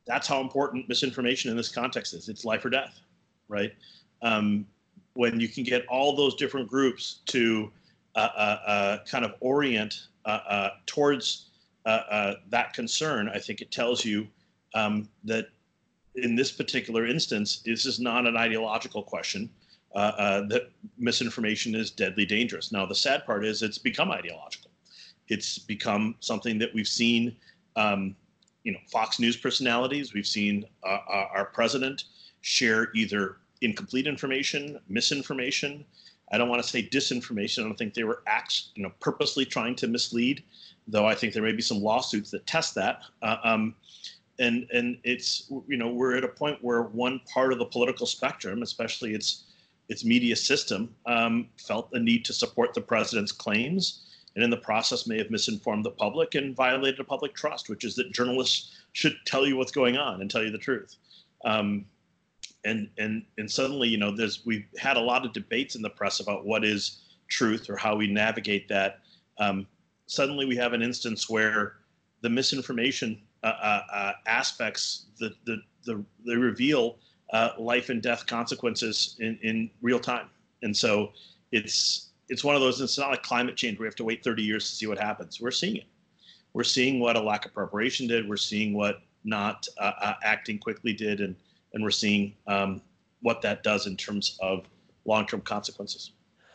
that's 0.06 0.26
how 0.26 0.40
important 0.40 0.88
misinformation 0.88 1.50
in 1.50 1.56
this 1.56 1.68
context 1.68 2.14
is. 2.14 2.28
It's 2.28 2.44
life 2.44 2.64
or 2.64 2.70
death, 2.70 2.98
right? 3.48 3.72
Um, 4.22 4.66
when 5.18 5.40
you 5.40 5.48
can 5.48 5.64
get 5.64 5.84
all 5.88 6.14
those 6.14 6.36
different 6.36 6.68
groups 6.68 7.22
to 7.26 7.72
uh, 8.14 8.20
uh, 8.36 8.70
uh 8.70 8.98
kind 9.04 9.24
of 9.24 9.34
orient 9.40 10.06
uh, 10.24 10.40
uh, 10.48 10.70
towards 10.86 11.46
that 11.84 12.72
concern, 12.72 13.28
I 13.28 13.40
think 13.40 13.60
it 13.60 13.72
tells 13.72 14.04
you 14.04 14.28
um, 14.76 15.08
that 15.24 15.48
in 16.14 16.36
this 16.36 16.52
particular 16.52 17.04
instance, 17.04 17.62
this 17.64 17.84
is 17.84 17.98
not 17.98 18.28
an 18.28 18.36
ideological 18.36 19.02
question. 19.02 19.50
that 19.92 20.68
misinformation 20.98 21.74
is 21.74 21.90
deadly 21.90 22.24
dangerous. 22.24 22.70
Now, 22.70 22.86
the 22.86 22.94
sad 22.94 23.26
part 23.26 23.44
is 23.44 23.60
it's 23.60 23.78
become 23.78 24.12
ideological. 24.12 24.70
It's 25.26 25.58
become 25.58 26.14
something 26.20 26.60
that 26.60 26.72
we've 26.72 26.86
seen 27.02 27.34
um, 27.74 28.14
you 28.62 28.70
know 28.70 28.78
Fox 28.92 29.18
News 29.18 29.36
personalities. 29.36 30.14
We've 30.14 30.32
seen 30.38 30.64
uh, 30.84 31.26
our 31.34 31.46
president 31.46 32.04
share 32.40 32.92
either 32.94 33.38
incomplete 33.60 34.06
information, 34.06 34.78
misinformation. 34.88 35.84
I 36.30 36.38
don't 36.38 36.48
want 36.48 36.62
to 36.62 36.68
say 36.68 36.82
disinformation. 36.82 37.60
I 37.60 37.62
don't 37.64 37.76
think 37.76 37.94
they 37.94 38.04
were 38.04 38.22
acts, 38.26 38.70
you 38.74 38.82
know, 38.82 38.92
purposely 39.00 39.44
trying 39.44 39.74
to 39.76 39.88
mislead, 39.88 40.42
though 40.86 41.06
I 41.06 41.14
think 41.14 41.32
there 41.32 41.42
may 41.42 41.52
be 41.52 41.62
some 41.62 41.80
lawsuits 41.80 42.30
that 42.32 42.46
test 42.46 42.74
that. 42.74 43.00
Uh, 43.22 43.36
um, 43.44 43.74
and 44.38 44.68
and 44.72 44.98
it's 45.02 45.50
you 45.66 45.76
know 45.76 45.88
we're 45.88 46.16
at 46.16 46.24
a 46.24 46.28
point 46.28 46.58
where 46.62 46.82
one 46.82 47.20
part 47.32 47.52
of 47.52 47.58
the 47.58 47.64
political 47.64 48.06
spectrum, 48.06 48.62
especially 48.62 49.14
its 49.14 49.44
its 49.88 50.04
media 50.04 50.36
system, 50.36 50.94
um, 51.06 51.48
felt 51.56 51.90
the 51.90 51.98
need 51.98 52.24
to 52.26 52.32
support 52.32 52.74
the 52.74 52.80
president's 52.80 53.32
claims 53.32 54.04
and 54.38 54.44
in 54.44 54.50
the 54.50 54.56
process 54.56 55.08
may 55.08 55.18
have 55.18 55.32
misinformed 55.32 55.84
the 55.84 55.90
public 55.90 56.36
and 56.36 56.54
violated 56.54 57.00
a 57.00 57.04
public 57.04 57.34
trust, 57.34 57.68
which 57.68 57.84
is 57.84 57.96
that 57.96 58.12
journalists 58.12 58.70
should 58.92 59.16
tell 59.26 59.44
you 59.44 59.56
what's 59.56 59.72
going 59.72 59.96
on 59.96 60.20
and 60.20 60.30
tell 60.30 60.44
you 60.44 60.52
the 60.52 60.58
truth. 60.58 60.94
Um, 61.44 61.86
and 62.64 62.88
and 62.98 63.24
and 63.38 63.50
suddenly, 63.50 63.88
you 63.88 63.98
know, 63.98 64.14
there's 64.14 64.44
we've 64.44 64.66
had 64.78 64.96
a 64.96 65.00
lot 65.00 65.24
of 65.24 65.32
debates 65.32 65.74
in 65.74 65.82
the 65.82 65.90
press 65.90 66.20
about 66.20 66.44
what 66.44 66.64
is 66.64 67.02
truth 67.28 67.68
or 67.70 67.76
how 67.76 67.96
we 67.96 68.06
navigate 68.06 68.68
that. 68.68 69.00
Um, 69.38 69.66
suddenly, 70.06 70.46
we 70.46 70.56
have 70.56 70.72
an 70.72 70.82
instance 70.82 71.28
where 71.28 71.74
the 72.22 72.28
misinformation 72.28 73.20
uh, 73.42 73.46
uh, 73.46 73.82
uh, 73.92 74.12
aspects 74.26 75.06
the, 75.18 75.32
the 75.44 75.62
the 75.84 76.04
they 76.26 76.34
reveal 76.34 76.98
uh, 77.32 77.50
life 77.58 77.88
and 77.88 78.02
death 78.02 78.26
consequences 78.26 79.16
in 79.20 79.38
in 79.42 79.70
real 79.82 80.00
time, 80.00 80.28
and 80.62 80.76
so 80.76 81.12
it's 81.52 82.10
it's 82.28 82.44
one 82.44 82.54
of 82.54 82.60
those. 82.60 82.80
It's 82.80 82.98
not 82.98 83.10
like 83.10 83.22
climate 83.22 83.56
change 83.56 83.78
we 83.78 83.86
have 83.86 83.96
to 83.96 84.04
wait 84.04 84.22
30 84.24 84.42
years 84.42 84.68
to 84.68 84.76
see 84.76 84.86
what 84.86 84.98
happens. 84.98 85.40
We're 85.40 85.50
seeing 85.50 85.76
it. 85.76 85.86
We're 86.52 86.64
seeing 86.64 86.98
what 86.98 87.16
a 87.16 87.20
lack 87.20 87.46
of 87.46 87.54
preparation 87.54 88.06
did. 88.06 88.28
We're 88.28 88.36
seeing 88.36 88.74
what 88.74 89.02
not 89.24 89.66
uh, 89.78 89.92
uh, 90.00 90.14
acting 90.24 90.58
quickly 90.58 90.92
did, 90.92 91.20
and 91.20 91.36
and 91.72 91.82
we're 91.82 91.90
seeing 91.90 92.34
um, 92.46 92.80
what 93.20 93.42
that 93.42 93.62
does 93.62 93.86
in 93.86 93.96
terms 93.96 94.38
of 94.40 94.66
long-term 95.04 95.40
consequences. 95.42 96.12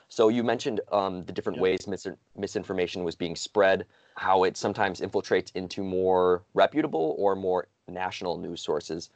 So 0.09 0.29
you 0.29 0.43
mentioned 0.43 0.79
um, 0.91 1.25
the 1.25 1.33
different 1.33 1.57
yeah. 1.57 1.63
ways 1.63 1.87
mis- 1.87 2.07
misinformation 2.37 3.03
was 3.03 3.15
being 3.15 3.35
spread, 3.35 3.85
how 4.15 4.43
it 4.43 4.55
sometimes 4.55 5.01
infiltrates 5.01 5.51
into 5.55 5.83
more 5.83 6.43
reputable 6.53 7.15
or 7.17 7.35
more 7.35 7.67
national 7.87 8.37
news 8.37 8.61
sources. 8.61 9.09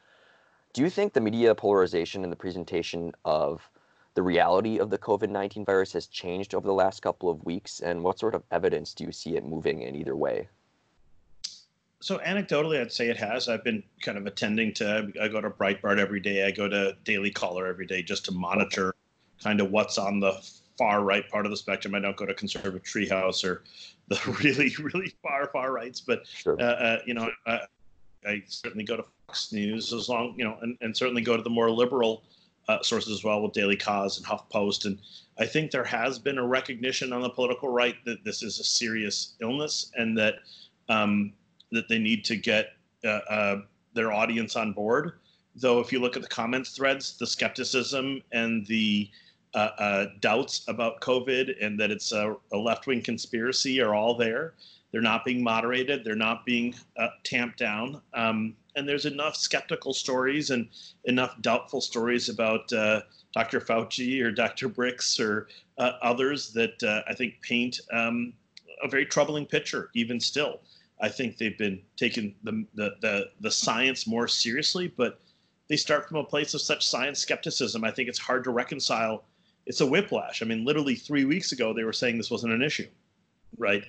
Do 0.74 0.82
you 0.82 0.89
think 0.89 1.13
the 1.13 1.22
media 1.22 1.54
polarization 1.54 2.24
and 2.24 2.32
the 2.32 2.38
presentation 2.38 3.12
of 3.25 3.70
the 4.16 4.24
reality 4.24 4.80
of 4.80 4.89
the 4.89 4.98
COVID 4.98 5.30
19 5.30 5.66
virus 5.66 5.94
has 5.94 6.08
changed 6.08 6.56
over 6.56 6.66
the 6.66 6.74
last 6.74 7.01
couple 7.01 7.30
of 7.30 7.46
weeks? 7.46 7.80
And 7.80 8.04
what 8.04 8.18
sort 8.18 8.34
of 8.34 8.44
evidence 8.50 8.96
do 8.96 9.04
you 9.04 9.12
see 9.12 9.38
it 9.38 9.46
moving 9.46 9.84
in 9.84 9.96
either 9.96 10.16
way? 10.16 10.50
So, 12.00 12.20
anecdotally, 12.20 12.80
I'd 12.80 12.92
say 12.92 13.10
it 13.10 13.18
has. 13.18 13.50
I've 13.50 13.63
been 13.63 13.82
kind 14.01 14.18
of 14.18 14.27
attending 14.27 14.74
to, 14.75 15.12
I 15.20 15.27
go 15.27 15.42
to 15.42 15.50
Breitbart 15.50 15.98
every 15.98 16.20
day, 16.20 16.46
I 16.46 16.51
go 16.51 16.68
to 16.70 16.96
Daily 17.04 17.32
Caller 17.32 17.66
every 17.66 17.88
day 17.88 18.04
just 18.04 18.25
to 18.25 18.32
monitor 18.32 18.94
kind 19.44 19.60
of 19.60 19.72
what's 19.72 19.98
on 19.98 20.20
the 20.20 20.39
far 20.77 21.04
right 21.04 21.27
part 21.30 21.46
of 21.46 21.50
the 21.50 21.58
spectrum. 21.58 21.96
I 21.96 22.00
don't 22.00 22.16
go 22.16 22.25
to 22.25 22.36
conservative 22.36 22.84
treehouse 22.84 23.44
or 23.44 23.63
the 24.10 24.20
really, 24.44 24.75
really 24.80 25.13
far, 25.24 25.50
far 25.51 25.72
rights, 25.72 26.00
but, 26.00 26.27
sure. 26.27 26.60
uh, 26.62 26.63
uh, 26.63 27.00
you 27.08 27.16
know, 27.16 27.32
I, 27.48 27.62
I 28.25 28.44
certainly 28.48 28.84
go 28.84 28.98
to 28.98 29.06
Fox 29.25 29.51
News 29.51 29.92
as 29.92 30.08
long, 30.08 30.36
you 30.38 30.44
know, 30.44 30.58
and, 30.62 30.77
and 30.82 30.96
certainly 30.96 31.24
go 31.24 31.36
to 31.36 31.44
the 31.44 31.50
more 31.50 31.72
liberal 31.72 32.24
uh, 32.68 32.82
sources 32.84 33.12
as 33.12 33.24
well 33.24 33.42
with 33.42 33.54
Daily 33.54 33.75
Kos 33.75 34.18
and 34.18 34.25
HuffPost. 34.25 34.86
And 34.86 35.00
I 35.39 35.46
think 35.46 35.72
there 35.72 35.84
has 35.84 36.20
been 36.20 36.38
a 36.38 36.46
recognition 36.46 37.13
on 37.13 37.22
the 37.22 37.30
political 37.30 37.70
right 37.70 37.96
that 38.06 38.24
this 38.24 38.44
is 38.44 38.60
a 38.60 38.63
serious 38.63 39.36
illness 39.42 39.92
and 39.96 40.18
that 40.18 40.36
um, 40.89 41.34
that 41.71 41.88
they 41.89 42.00
need 42.00 42.24
to 42.25 42.36
get 42.36 42.74
uh, 43.03 43.19
uh, 43.29 43.62
their 43.93 44.12
audience 44.12 44.55
on 44.55 44.74
board. 44.74 45.13
Though, 45.55 45.79
if 45.79 45.91
you 45.91 46.00
look 46.00 46.15
at 46.15 46.21
the 46.21 46.27
comments 46.27 46.71
threads, 46.71 47.17
the 47.17 47.27
skepticism 47.27 48.21
and 48.31 48.65
the 48.67 49.09
uh, 49.53 49.69
uh, 49.79 50.05
doubts 50.19 50.63
about 50.67 51.01
COVID 51.01 51.55
and 51.65 51.79
that 51.79 51.89
it's 51.89 52.12
a, 52.12 52.36
a 52.53 52.57
left 52.57 52.86
wing 52.86 53.01
conspiracy 53.01 53.81
are 53.81 53.95
all 53.95 54.15
there. 54.15 54.53
They're 54.91 55.01
not 55.01 55.25
being 55.25 55.43
moderated. 55.43 56.03
They're 56.03 56.15
not 56.15 56.45
being 56.45 56.75
uh, 56.97 57.07
tamped 57.24 57.57
down. 57.57 58.01
Um, 58.13 58.55
and 58.75 58.88
there's 58.88 59.05
enough 59.05 59.36
skeptical 59.36 59.93
stories 59.93 60.51
and 60.51 60.69
enough 61.05 61.36
doubtful 61.41 61.81
stories 61.81 62.29
about 62.29 62.71
uh, 62.71 63.01
Dr. 63.33 63.59
Fauci 63.59 64.21
or 64.21 64.31
Dr. 64.31 64.69
Birx 64.69 65.19
or 65.19 65.47
uh, 65.77 65.93
others 66.01 66.53
that 66.53 66.81
uh, 66.83 67.01
I 67.07 67.13
think 67.15 67.41
paint 67.41 67.81
um, 67.91 68.33
a 68.83 68.88
very 68.88 69.05
troubling 69.05 69.45
picture, 69.45 69.89
even 69.95 70.19
still. 70.19 70.62
I 71.00 71.10
think 71.10 71.38
they've 71.38 71.58
been 71.58 71.82
taking 71.96 72.36
the, 72.44 72.66
the, 72.74 72.96
the, 73.01 73.30
the 73.39 73.51
science 73.51 74.08
more 74.08 74.27
seriously, 74.27 74.88
but 74.96 75.20
they 75.70 75.75
start 75.75 76.08
from 76.08 76.18
a 76.18 76.24
place 76.24 76.54
of 76.54 76.62
such 76.62 76.88
science 76.88 77.20
skepticism. 77.20 77.84
I 77.84 77.92
think 77.92 78.10
it's 78.10 78.20
hard 78.20 78.44
to 78.46 78.51
reconcile. 78.51 79.24
It's 79.66 79.82
a 79.82 79.86
whiplash. 79.86 80.42
I 80.42 80.46
mean, 80.46 80.66
literally 80.66 80.96
three 80.96 81.25
weeks 81.25 81.51
ago, 81.51 81.74
they 81.74 81.84
were 81.84 81.94
saying 81.94 82.18
this 82.18 82.32
wasn't 82.32 82.54
an 82.54 82.63
issue, 82.63 82.88
right? 83.58 83.84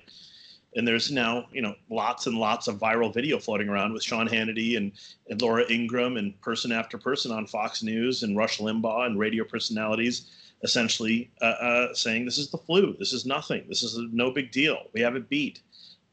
and 0.77 0.87
there's 0.87 1.11
now 1.11 1.47
you 1.53 1.63
know 1.63 1.75
lots 1.91 2.27
and 2.27 2.37
lots 2.37 2.69
of 2.69 2.79
viral 2.79 3.13
video 3.13 3.39
floating 3.39 3.69
around 3.69 3.93
with 3.93 4.03
Sean 4.03 4.29
Hannity 4.29 4.77
and, 4.77 4.93
and 5.29 5.41
Laura 5.41 5.65
Ingraham 5.71 6.17
and 6.17 6.39
person 6.41 6.73
after 6.73 6.99
person 6.99 7.33
on 7.33 7.47
Fox 7.47 7.83
News 7.83 8.23
and 8.23 8.37
Rush 8.37 8.59
Limbaugh 8.59 9.07
and 9.07 9.19
radio 9.19 9.45
personalities 9.45 10.31
essentially 10.65 11.31
uh, 11.41 11.45
uh, 11.45 11.95
saying 11.95 12.25
this 12.25 12.39
is 12.39 12.51
the 12.51 12.59
flu, 12.59 12.97
this 12.99 13.13
is 13.13 13.25
nothing, 13.25 13.65
this 13.69 13.83
is 13.83 13.99
no 14.13 14.31
big 14.31 14.51
deal, 14.51 14.79
we 14.93 15.01
have 15.01 15.15
it 15.15 15.29
beat, 15.29 15.61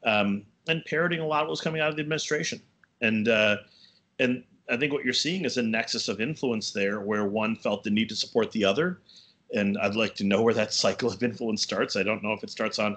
um, 0.04 0.44
and 0.68 0.84
parroting 0.84 1.20
a 1.20 1.26
lot 1.26 1.42
of 1.42 1.46
what 1.46 1.52
was 1.52 1.60
coming 1.60 1.80
out 1.80 1.90
of 1.90 1.96
the 1.96 2.02
administration, 2.02 2.60
and 3.00 3.28
uh, 3.28 3.58
and 4.18 4.44
I 4.68 4.76
think 4.76 4.92
what 4.92 5.04
you're 5.04 5.14
seeing 5.14 5.44
is 5.44 5.56
a 5.56 5.62
nexus 5.62 6.08
of 6.08 6.20
influence 6.20 6.72
there, 6.72 7.00
where 7.00 7.26
one 7.26 7.56
felt 7.56 7.84
the 7.84 7.90
need 7.90 8.08
to 8.08 8.16
support 8.16 8.50
the 8.52 8.64
other, 8.64 9.00
and 9.54 9.78
I'd 9.78 9.94
like 9.94 10.14
to 10.16 10.24
know 10.24 10.42
where 10.42 10.54
that 10.54 10.72
cycle 10.72 11.10
of 11.10 11.22
influence 11.22 11.62
starts. 11.62 11.96
I 11.96 12.02
don't 12.02 12.22
know 12.22 12.32
if 12.32 12.42
it 12.42 12.50
starts 12.50 12.78
on 12.78 12.96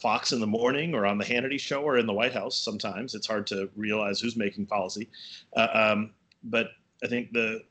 Fox 0.00 0.32
in 0.32 0.40
the 0.40 0.46
morning 0.46 0.94
or 0.94 1.06
on 1.06 1.18
the 1.18 1.24
Hannity 1.24 1.60
show 1.60 1.82
or 1.82 1.98
in 1.98 2.06
the 2.06 2.12
White 2.12 2.32
House. 2.32 2.58
Sometimes 2.58 3.14
it's 3.14 3.26
hard 3.26 3.46
to 3.48 3.68
realize 3.76 4.20
who's 4.20 4.36
making 4.36 4.66
policy, 4.66 5.08
uh, 5.56 5.68
um, 5.72 6.10
but 6.44 6.70
I 7.02 7.06
think 7.06 7.32
the 7.32 7.62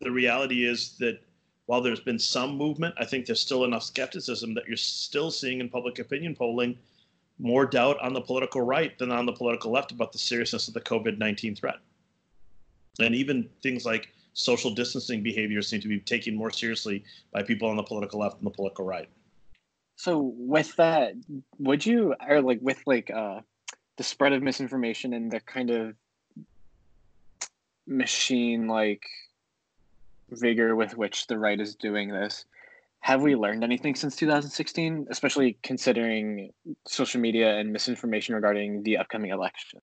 the 0.00 0.10
reality 0.10 0.66
is 0.66 0.96
that 0.98 1.20
while 1.66 1.80
there's 1.80 2.00
been 2.00 2.18
some 2.18 2.56
movement, 2.56 2.94
I 2.98 3.04
think 3.04 3.24
there's 3.24 3.40
still 3.40 3.64
enough 3.64 3.84
skepticism 3.84 4.52
that 4.54 4.66
you're 4.66 4.76
still 4.76 5.30
seeing 5.30 5.60
in 5.60 5.68
public 5.68 6.00
opinion 6.00 6.34
polling 6.34 6.76
more 7.38 7.66
doubt 7.66 7.98
on 8.00 8.12
the 8.12 8.20
political 8.20 8.60
right 8.60 8.96
than 8.98 9.10
on 9.10 9.26
the 9.26 9.32
political 9.32 9.72
left 9.72 9.92
about 9.92 10.12
the 10.12 10.18
seriousness 10.18 10.68
of 10.68 10.74
the 10.74 10.80
COVID 10.80 11.18
19 11.18 11.56
threat. 11.56 11.76
And 13.00 13.14
even 13.14 13.48
things 13.62 13.84
like 13.84 14.12
social 14.34 14.70
distancing 14.70 15.22
behaviors 15.22 15.68
seem 15.68 15.80
to 15.80 15.88
be 15.88 16.00
taken 16.00 16.34
more 16.34 16.50
seriously 16.50 17.04
by 17.32 17.42
people 17.42 17.68
on 17.68 17.76
the 17.76 17.82
political 17.82 18.20
left 18.20 18.38
and 18.38 18.46
the 18.46 18.50
political 18.50 18.84
right. 18.84 19.08
So 19.96 20.34
with 20.36 20.74
that, 20.76 21.14
would 21.58 21.84
you 21.84 22.14
or 22.26 22.40
like 22.40 22.58
with 22.60 22.82
like 22.86 23.10
uh, 23.10 23.40
the 23.96 24.04
spread 24.04 24.32
of 24.32 24.42
misinformation 24.42 25.12
and 25.12 25.30
the 25.30 25.40
kind 25.40 25.70
of 25.70 25.94
machine 27.86 28.66
like 28.66 29.04
vigor 30.30 30.74
with 30.74 30.96
which 30.96 31.26
the 31.26 31.38
right 31.38 31.60
is 31.60 31.74
doing 31.74 32.08
this. 32.08 32.44
Have 33.02 33.20
we 33.20 33.34
learned 33.34 33.64
anything 33.64 33.96
since 33.96 34.14
2016, 34.14 35.08
especially 35.10 35.58
considering 35.64 36.52
social 36.86 37.20
media 37.20 37.58
and 37.58 37.72
misinformation 37.72 38.36
regarding 38.36 38.84
the 38.84 38.96
upcoming 38.96 39.32
election? 39.32 39.80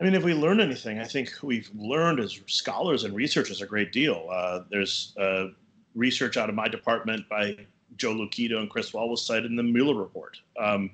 I 0.00 0.04
mean, 0.04 0.14
if 0.14 0.22
we 0.22 0.32
learn 0.32 0.60
anything, 0.60 1.00
I 1.00 1.04
think 1.04 1.32
we've 1.42 1.68
learned 1.74 2.20
as 2.20 2.40
scholars 2.46 3.02
and 3.02 3.16
researchers 3.16 3.60
a 3.60 3.66
great 3.66 3.92
deal. 3.92 4.28
Uh, 4.32 4.60
there's 4.70 5.12
uh, 5.18 5.48
research 5.96 6.36
out 6.36 6.48
of 6.48 6.54
my 6.54 6.68
department 6.68 7.28
by 7.28 7.56
Jo 7.96 8.14
Lukito 8.14 8.58
and 8.58 8.70
Chris 8.70 8.94
Wall 8.94 9.10
was 9.10 9.26
cited 9.26 9.46
in 9.46 9.56
the 9.56 9.64
Mueller 9.64 9.96
report. 9.96 10.38
Um, 10.56 10.92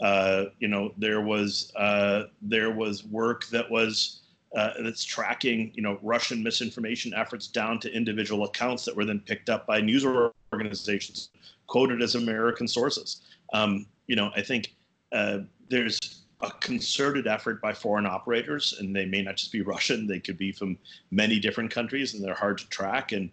uh, 0.00 0.44
you 0.60 0.68
know, 0.68 0.92
there 0.96 1.20
was 1.20 1.72
uh, 1.74 2.24
there 2.42 2.70
was 2.70 3.04
work 3.04 3.46
that 3.48 3.68
was 3.68 4.20
uh, 4.56 4.72
that's 4.82 5.04
tracking 5.04 5.70
you 5.74 5.82
know 5.82 5.98
Russian 6.02 6.42
misinformation 6.42 7.12
efforts 7.14 7.46
down 7.46 7.78
to 7.80 7.92
individual 7.92 8.44
accounts 8.44 8.84
that 8.86 8.96
were 8.96 9.04
then 9.04 9.20
picked 9.20 9.50
up 9.50 9.66
by 9.66 9.80
news 9.80 10.04
organizations 10.52 11.28
quoted 11.66 12.00
as 12.00 12.14
American 12.14 12.66
sources. 12.66 13.20
Um, 13.52 13.86
you 14.06 14.16
know, 14.16 14.30
I 14.34 14.40
think 14.40 14.74
uh, 15.12 15.40
there's 15.68 15.98
a 16.40 16.50
concerted 16.60 17.26
effort 17.26 17.60
by 17.60 17.72
foreign 17.72 18.06
operators, 18.06 18.76
and 18.78 18.94
they 18.94 19.04
may 19.04 19.22
not 19.22 19.36
just 19.36 19.52
be 19.52 19.60
Russian; 19.60 20.06
they 20.06 20.20
could 20.20 20.38
be 20.38 20.52
from 20.52 20.78
many 21.10 21.38
different 21.38 21.70
countries, 21.70 22.14
and 22.14 22.24
they're 22.24 22.34
hard 22.34 22.58
to 22.58 22.68
track. 22.68 23.12
And 23.12 23.30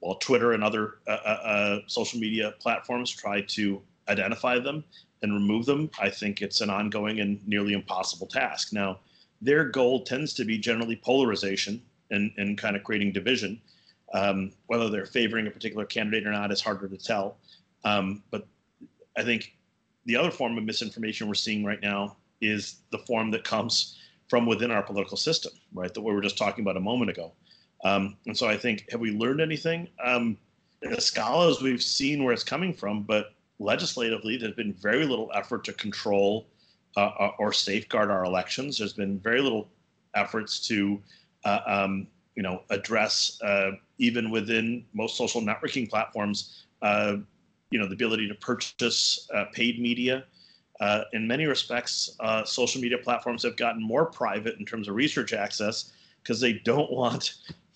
while 0.00 0.16
Twitter 0.16 0.52
and 0.52 0.64
other 0.64 0.98
uh, 1.06 1.10
uh, 1.10 1.28
uh 1.44 1.78
social 1.86 2.18
media 2.18 2.54
platforms 2.60 3.10
try 3.10 3.42
to 3.42 3.82
identify 4.08 4.58
them, 4.58 4.84
and 5.22 5.34
remove 5.34 5.66
them, 5.66 5.90
I 6.00 6.08
think 6.08 6.40
it's 6.40 6.62
an 6.62 6.70
ongoing 6.70 7.20
and 7.20 7.46
nearly 7.46 7.74
impossible 7.74 8.26
task. 8.26 8.72
Now, 8.72 9.00
their 9.42 9.64
goal 9.64 10.04
tends 10.04 10.32
to 10.34 10.44
be 10.44 10.56
generally 10.56 10.96
polarization 10.96 11.82
and, 12.10 12.32
and 12.36 12.56
kind 12.56 12.76
of 12.76 12.84
creating 12.84 13.12
division. 13.12 13.60
Um, 14.14 14.52
whether 14.66 14.88
they're 14.90 15.06
favoring 15.06 15.46
a 15.46 15.50
particular 15.50 15.84
candidate 15.84 16.26
or 16.26 16.32
not 16.32 16.52
is 16.52 16.60
harder 16.60 16.86
to 16.86 16.98
tell. 16.98 17.38
Um, 17.84 18.22
but 18.30 18.46
I 19.16 19.22
think 19.22 19.54
the 20.04 20.16
other 20.16 20.30
form 20.30 20.56
of 20.58 20.64
misinformation 20.64 21.28
we're 21.28 21.34
seeing 21.34 21.64
right 21.64 21.80
now 21.80 22.16
is 22.40 22.76
the 22.90 22.98
form 22.98 23.30
that 23.30 23.44
comes 23.44 23.98
from 24.28 24.46
within 24.46 24.70
our 24.70 24.82
political 24.82 25.16
system, 25.16 25.52
right? 25.72 25.92
That 25.92 26.02
we 26.02 26.12
were 26.12 26.20
just 26.20 26.38
talking 26.38 26.62
about 26.62 26.76
a 26.76 26.80
moment 26.80 27.10
ago. 27.10 27.32
Um, 27.84 28.16
and 28.26 28.36
so 28.36 28.48
I 28.48 28.56
think, 28.56 28.86
have 28.90 29.00
we 29.00 29.10
learned 29.10 29.40
anything? 29.40 29.88
Um, 30.04 30.36
scholars, 30.98 31.62
we've 31.62 31.82
seen 31.82 32.22
where 32.22 32.32
it's 32.32 32.44
coming 32.44 32.72
from, 32.74 33.02
but 33.02 33.34
legislatively, 33.58 34.36
there's 34.36 34.54
been 34.54 34.74
very 34.74 35.06
little 35.06 35.30
effort 35.34 35.64
to 35.64 35.72
control 35.72 36.48
uh, 36.96 37.10
uh, 37.18 37.30
or 37.38 37.52
safeguard 37.52 38.10
our 38.10 38.24
elections. 38.24 38.78
There's 38.78 38.92
been 38.92 39.18
very 39.18 39.40
little 39.40 39.68
efforts 40.14 40.66
to, 40.68 41.00
uh, 41.44 41.60
um, 41.66 42.06
you 42.34 42.42
know, 42.42 42.62
address 42.70 43.40
uh, 43.42 43.72
even 43.98 44.30
within 44.30 44.84
most 44.92 45.16
social 45.16 45.40
networking 45.40 45.88
platforms, 45.88 46.64
uh, 46.82 47.16
you 47.70 47.78
know, 47.78 47.86
the 47.86 47.94
ability 47.94 48.28
to 48.28 48.34
purchase 48.34 49.28
uh, 49.34 49.44
paid 49.52 49.80
media. 49.80 50.24
in 51.12 51.26
many 51.26 51.46
respects, 51.46 52.18
social 52.44 52.80
media 52.80 52.98
platforms 52.98 53.42
have 53.42 53.56
gotten 53.56 53.82
more 53.82 54.06
private 54.06 54.58
in 54.58 54.66
terms 54.66 54.88
of 54.88 54.94
research 54.94 55.32
access 55.32 55.92
because 56.22 56.40
they 56.40 56.54
don't 56.64 56.90
want 57.00 57.34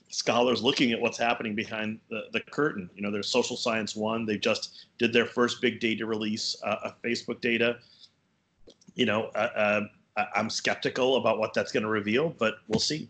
scholars 0.08 0.62
looking 0.62 0.92
at 0.92 1.00
what's 1.00 1.18
happening 1.18 1.54
behind 1.54 2.00
the, 2.08 2.22
the 2.32 2.40
curtain. 2.40 2.88
You 2.94 3.02
know, 3.02 3.10
there's 3.10 3.28
Social 3.28 3.56
Science 3.56 3.94
One. 3.96 4.24
They 4.24 4.38
just 4.38 4.86
did 4.98 5.12
their 5.12 5.26
first 5.26 5.60
big 5.60 5.80
data 5.80 6.06
release 6.06 6.56
uh, 6.64 6.76
of 6.84 7.02
Facebook 7.02 7.40
data. 7.40 7.78
You 8.96 9.06
know, 9.06 9.24
uh, 9.34 9.82
uh, 10.16 10.24
I'm 10.34 10.50
skeptical 10.50 11.16
about 11.16 11.38
what 11.38 11.54
that's 11.54 11.70
going 11.70 11.82
to 11.82 11.88
reveal, 11.88 12.30
but 12.30 12.56
we'll 12.68 12.80
see. 12.80 13.08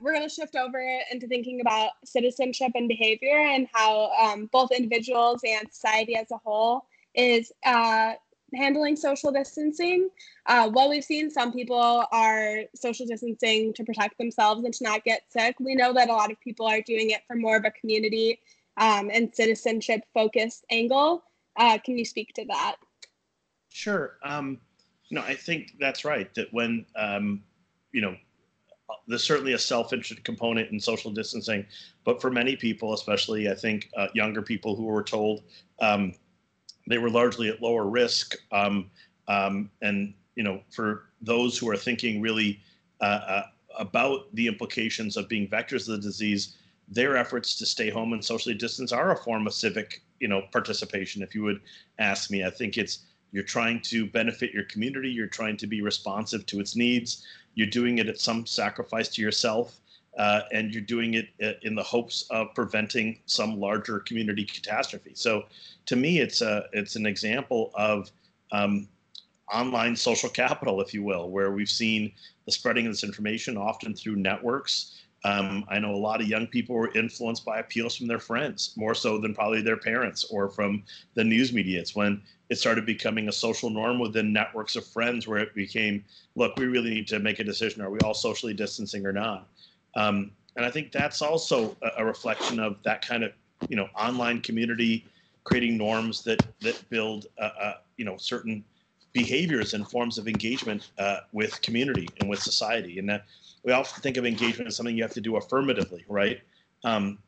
We're 0.00 0.12
going 0.12 0.28
to 0.28 0.34
shift 0.34 0.56
over 0.56 0.80
into 1.10 1.26
thinking 1.26 1.60
about 1.60 1.90
citizenship 2.04 2.72
and 2.74 2.88
behavior 2.88 3.36
and 3.36 3.68
how 3.72 4.12
um, 4.12 4.48
both 4.52 4.70
individuals 4.70 5.40
and 5.46 5.66
society 5.72 6.16
as 6.16 6.30
a 6.30 6.36
whole 6.38 6.86
is 7.14 7.52
uh, 7.64 8.14
handling 8.54 8.96
social 8.96 9.32
distancing. 9.32 10.08
Uh, 10.46 10.68
what 10.68 10.88
we've 10.88 11.04
seen, 11.04 11.30
some 11.30 11.52
people 11.52 12.06
are 12.12 12.60
social 12.74 13.06
distancing 13.06 13.72
to 13.74 13.84
protect 13.84 14.18
themselves 14.18 14.64
and 14.64 14.74
to 14.74 14.84
not 14.84 15.04
get 15.04 15.22
sick. 15.28 15.56
We 15.58 15.74
know 15.74 15.92
that 15.92 16.08
a 16.08 16.12
lot 16.12 16.30
of 16.30 16.40
people 16.40 16.66
are 16.66 16.80
doing 16.80 17.10
it 17.10 17.22
for 17.26 17.36
more 17.36 17.56
of 17.56 17.64
a 17.64 17.70
community 17.72 18.40
um, 18.76 19.10
and 19.12 19.34
citizenship 19.34 20.02
focused 20.12 20.64
angle. 20.70 21.24
Uh, 21.56 21.78
can 21.84 21.98
you 21.98 22.04
speak 22.04 22.32
to 22.34 22.44
that? 22.46 22.76
Sure. 23.70 24.18
Um, 24.22 24.60
no, 25.14 25.20
I 25.22 25.34
think 25.34 25.76
that's 25.78 26.04
right. 26.04 26.32
That 26.34 26.52
when 26.52 26.84
um, 26.96 27.42
you 27.92 28.00
know, 28.00 28.16
there's 29.06 29.22
certainly 29.22 29.52
a 29.52 29.58
self-interest 29.58 30.24
component 30.24 30.72
in 30.72 30.80
social 30.80 31.12
distancing, 31.12 31.64
but 32.04 32.20
for 32.20 32.30
many 32.30 32.56
people, 32.56 32.92
especially 32.94 33.48
I 33.48 33.54
think 33.54 33.90
uh, 33.96 34.08
younger 34.12 34.42
people 34.42 34.74
who 34.74 34.84
were 34.84 35.04
told 35.04 35.42
um, 35.80 36.14
they 36.88 36.98
were 36.98 37.10
largely 37.10 37.48
at 37.48 37.62
lower 37.62 37.86
risk. 37.86 38.34
Um, 38.50 38.90
um, 39.28 39.70
and 39.82 40.14
you 40.34 40.42
know, 40.42 40.60
for 40.70 41.04
those 41.22 41.56
who 41.56 41.70
are 41.70 41.76
thinking 41.76 42.20
really 42.20 42.60
uh, 43.00 43.04
uh, 43.04 43.42
about 43.78 44.34
the 44.34 44.48
implications 44.48 45.16
of 45.16 45.28
being 45.28 45.48
vectors 45.48 45.88
of 45.88 45.94
the 45.94 45.98
disease, 45.98 46.56
their 46.88 47.16
efforts 47.16 47.56
to 47.58 47.66
stay 47.66 47.88
home 47.88 48.12
and 48.12 48.24
socially 48.24 48.54
distance 48.54 48.90
are 48.90 49.12
a 49.12 49.16
form 49.16 49.46
of 49.46 49.54
civic, 49.54 50.02
you 50.18 50.26
know, 50.26 50.42
participation. 50.50 51.22
If 51.22 51.36
you 51.36 51.44
would 51.44 51.60
ask 52.00 52.32
me, 52.32 52.44
I 52.44 52.50
think 52.50 52.76
it's 52.76 53.06
you're 53.34 53.42
trying 53.42 53.80
to 53.80 54.06
benefit 54.06 54.52
your 54.52 54.62
community. 54.66 55.10
You're 55.10 55.26
trying 55.26 55.56
to 55.56 55.66
be 55.66 55.82
responsive 55.82 56.46
to 56.46 56.60
its 56.60 56.76
needs. 56.76 57.26
You're 57.56 57.66
doing 57.66 57.98
it 57.98 58.08
at 58.08 58.20
some 58.20 58.46
sacrifice 58.46 59.08
to 59.08 59.22
yourself. 59.22 59.80
Uh, 60.16 60.42
and 60.52 60.72
you're 60.72 60.80
doing 60.80 61.14
it 61.14 61.28
uh, 61.42 61.58
in 61.62 61.74
the 61.74 61.82
hopes 61.82 62.28
of 62.30 62.54
preventing 62.54 63.18
some 63.26 63.58
larger 63.58 63.98
community 63.98 64.44
catastrophe. 64.44 65.10
So, 65.14 65.46
to 65.86 65.96
me, 65.96 66.20
it's 66.20 66.40
a 66.40 66.66
it's 66.72 66.94
an 66.94 67.06
example 67.06 67.72
of 67.74 68.12
um, 68.52 68.86
online 69.52 69.96
social 69.96 70.30
capital, 70.30 70.80
if 70.80 70.94
you 70.94 71.02
will, 71.02 71.30
where 71.30 71.50
we've 71.50 71.68
seen 71.68 72.12
the 72.46 72.52
spreading 72.52 72.86
of 72.86 72.92
this 72.92 73.02
information 73.02 73.56
often 73.56 73.92
through 73.92 74.14
networks. 74.14 75.03
Um, 75.24 75.64
I 75.68 75.78
know 75.78 75.94
a 75.94 75.96
lot 75.96 76.20
of 76.20 76.28
young 76.28 76.46
people 76.46 76.76
were 76.76 76.92
influenced 76.92 77.46
by 77.46 77.58
appeals 77.58 77.96
from 77.96 78.06
their 78.06 78.18
friends 78.18 78.74
more 78.76 78.94
so 78.94 79.18
than 79.18 79.34
probably 79.34 79.62
their 79.62 79.78
parents 79.78 80.24
or 80.24 80.50
from 80.50 80.82
the 81.14 81.24
news 81.24 81.52
media. 81.52 81.80
It's 81.80 81.96
when 81.96 82.20
it 82.50 82.56
started 82.56 82.84
becoming 82.84 83.28
a 83.28 83.32
social 83.32 83.70
norm 83.70 83.98
within 83.98 84.32
networks 84.32 84.76
of 84.76 84.86
friends 84.86 85.26
where 85.26 85.38
it 85.38 85.54
became, 85.54 86.04
look, 86.36 86.56
we 86.58 86.66
really 86.66 86.90
need 86.90 87.08
to 87.08 87.18
make 87.18 87.38
a 87.38 87.44
decision. 87.44 87.80
Are 87.80 87.90
we 87.90 87.98
all 88.00 88.12
socially 88.12 88.52
distancing 88.52 89.06
or 89.06 89.12
not? 89.12 89.48
Um, 89.96 90.30
and 90.56 90.64
I 90.64 90.70
think 90.70 90.92
that's 90.92 91.22
also 91.22 91.76
a, 91.82 92.02
a, 92.02 92.04
reflection 92.04 92.60
of 92.60 92.76
that 92.84 93.06
kind 93.06 93.24
of 93.24 93.32
you 93.68 93.76
know 93.76 93.88
online 93.96 94.40
community 94.40 95.04
creating 95.44 95.76
norms 95.76 96.22
that 96.24 96.44
that 96.60 96.82
build 96.90 97.26
uh, 97.38 97.50
uh, 97.60 97.74
you 97.96 98.04
know 98.04 98.16
certain 98.16 98.64
behaviors 99.14 99.72
and 99.72 99.88
forms 99.88 100.18
of 100.18 100.28
engagement 100.28 100.90
uh, 100.98 101.20
with 101.32 101.62
community 101.62 102.08
and 102.20 102.28
with 102.28 102.40
society. 102.40 102.98
And 102.98 103.08
that 103.08 103.24
we 103.62 103.72
often 103.72 104.02
think 104.02 104.18
of 104.18 104.26
engagement 104.26 104.68
as 104.68 104.76
something 104.76 104.94
you 104.94 105.02
have 105.02 105.14
to 105.14 105.20
do 105.22 105.36
affirmatively, 105.36 106.04
right? 106.08 106.40
Um, 106.84 107.18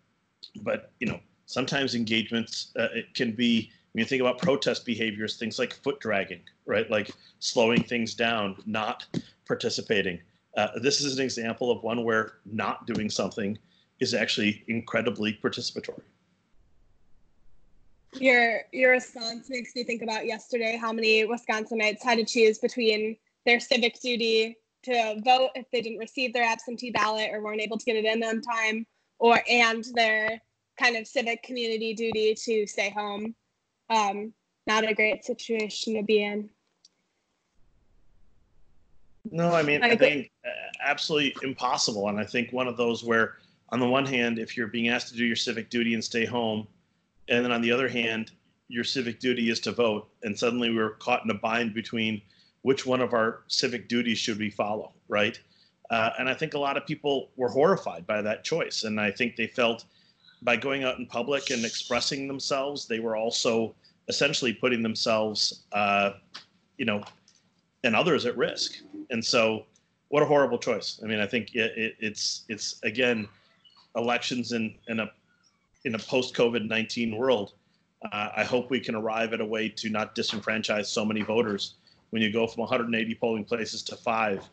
but 0.63 0.93
you 1.01 1.07
know 1.07 1.21
sometimes 1.47 1.95
engagements 1.95 2.73
uh, 2.79 2.89
it 2.93 3.15
can 3.15 3.33
be 3.33 3.71
when 3.93 4.01
you 4.01 4.05
think 4.05 4.21
about 4.21 4.37
protest 4.37 4.85
behaviors, 4.85 5.39
things 5.39 5.59
like 5.59 5.73
foot 5.73 5.99
dragging, 6.01 6.41
right? 6.67 6.91
Like 6.91 7.11
slowing 7.39 7.83
things 7.83 8.15
down, 8.15 8.57
not 8.67 9.07
participating. 9.47 10.21
Uh, 10.55 10.69
this 10.83 11.01
is 11.01 11.17
an 11.17 11.25
example 11.25 11.71
of 11.71 11.83
one 11.83 12.05
where 12.05 12.35
not 12.45 12.87
doing 12.87 13.09
something 13.09 13.57
is 14.01 14.13
actually 14.13 14.65
incredibly 14.69 15.39
participatory. 15.43 16.03
Your 18.15 18.63
your 18.73 18.93
response 18.93 19.49
makes 19.51 19.75
me 19.75 19.85
think 19.85 20.03
about 20.03 20.27
yesterday 20.27 20.79
how 20.81 20.93
many 20.93 21.25
Wisconsinites 21.25 22.03
had 22.03 22.19
to 22.19 22.25
choose 22.25 22.59
between 22.59 23.17
their 23.45 23.61
civic 23.61 24.01
duty 24.01 24.57
to 24.85 25.21
vote 25.25 25.51
if 25.55 25.67
they 25.73 25.83
didn't 25.83 25.99
receive 25.99 26.33
their 26.33 26.45
absentee 26.45 26.91
ballot 26.91 27.31
or 27.33 27.43
weren't 27.43 27.61
able 27.61 27.77
to 27.77 27.85
get 27.85 27.97
it 27.97 28.05
in 28.05 28.23
on 28.23 28.41
time, 28.41 28.87
or 29.19 29.43
and 29.49 29.85
their 29.95 30.41
kind 30.81 30.97
of 30.97 31.07
civic 31.07 31.43
community 31.43 31.95
duty 31.95 32.35
to 32.35 32.67
stay 32.67 32.91
home. 32.91 33.35
Um, 33.91 34.33
not 34.67 34.89
a 34.89 34.95
great 34.95 35.25
situation 35.25 35.95
to 35.95 36.03
be 36.03 36.23
in. 36.23 36.49
No, 39.31 39.53
I 39.53 39.63
mean, 39.63 39.83
I, 39.83 39.91
I 39.91 39.97
think 39.97 40.31
uh, 40.45 40.51
absolutely 40.83 41.35
impossible. 41.43 42.09
And 42.09 42.19
I 42.19 42.25
think 42.25 42.53
one 42.53 42.69
of 42.69 42.77
those 42.77 43.05
where, 43.05 43.39
on 43.71 43.81
the 43.81 43.89
one 43.89 44.07
hand, 44.07 44.39
if 44.39 44.57
you're 44.57 44.69
being 44.69 44.89
asked 44.89 45.09
to 45.09 45.17
do 45.17 45.25
your 45.25 45.37
civic 45.37 45.69
duty 45.71 45.95
and 45.95 46.03
stay 46.03 46.25
home, 46.25 46.67
and 47.29 47.45
then 47.45 47.53
on 47.53 47.63
the 47.63 47.73
other 47.73 47.89
hand, 47.89 48.33
your 48.69 48.85
civic 48.85 49.21
duty 49.21 49.51
is 49.51 49.61
to 49.61 49.73
vote, 49.73 50.09
and 50.23 50.37
suddenly 50.37 50.75
we're 50.75 50.91
caught 50.97 51.25
in 51.25 51.31
a 51.31 51.35
bind 51.35 51.75
between 51.75 52.21
which 52.63 52.85
one 52.85 53.01
of 53.01 53.15
our 53.15 53.45
civic 53.47 53.89
duties 53.89 54.19
should 54.19 54.39
we 54.39 54.51
follow, 54.51 54.93
right? 55.09 55.39
Uh, 55.91 56.11
and 56.19 56.29
I 56.29 56.35
think 56.35 56.55
a 56.55 56.59
lot 56.59 56.77
of 56.77 56.85
people 56.87 57.31
were 57.37 57.49
horrified 57.49 58.07
by 58.07 58.23
that 58.23 58.45
choice. 58.45 58.85
And 58.85 59.01
I 59.01 59.11
think 59.11 59.37
they 59.37 59.47
felt 59.47 59.85
by 60.43 60.57
going 60.57 60.85
out 60.85 60.99
in 60.99 61.07
public 61.07 61.51
and 61.51 61.65
expressing 61.65 62.27
themselves, 62.27 62.87
they 62.87 62.99
were 62.99 63.17
also 63.17 63.75
essentially 64.09 64.53
putting 64.53 64.83
themselves, 64.83 65.63
uh, 65.73 66.13
you 66.77 66.85
know, 66.85 67.03
and 67.85 67.95
others 67.95 68.27
at 68.27 68.37
risk. 68.37 68.83
And 69.11 69.25
so, 69.25 69.67
what 70.09 70.23
a 70.23 70.27
horrible 70.27 70.59
choice. 70.59 71.01
I 71.03 71.07
mean, 71.07 71.21
I 71.21 71.27
think 71.27 71.55
it, 71.55 71.73
it, 71.77 71.97
it's 72.01 72.45
it's 72.49 72.81
again 72.83 73.29
elections 73.97 74.53
in 74.53 74.75
in 74.89 75.01
a 75.01 75.11
in 75.87 75.95
a 75.95 75.99
post 75.99 76.35
COVID 76.35 76.69
nineteen 76.69 77.17
world. 77.17 77.55
Uh, 78.13 78.29
I 78.37 78.45
hope 78.45 78.69
we 78.71 78.81
can 78.81 78.95
arrive 78.95 79.33
at 79.33 79.41
a 79.41 79.45
way 79.45 79.69
to 79.71 79.89
not 79.89 80.15
disenfranchise 80.15 80.87
so 80.87 81.05
many 81.05 81.23
voters. 81.23 81.75
When 82.11 82.21
you 82.21 82.31
go 82.31 82.47
from 82.47 82.61
180 82.61 83.15
polling 83.15 83.45
places 83.45 83.83
to 83.85 83.97
five 83.97 84.49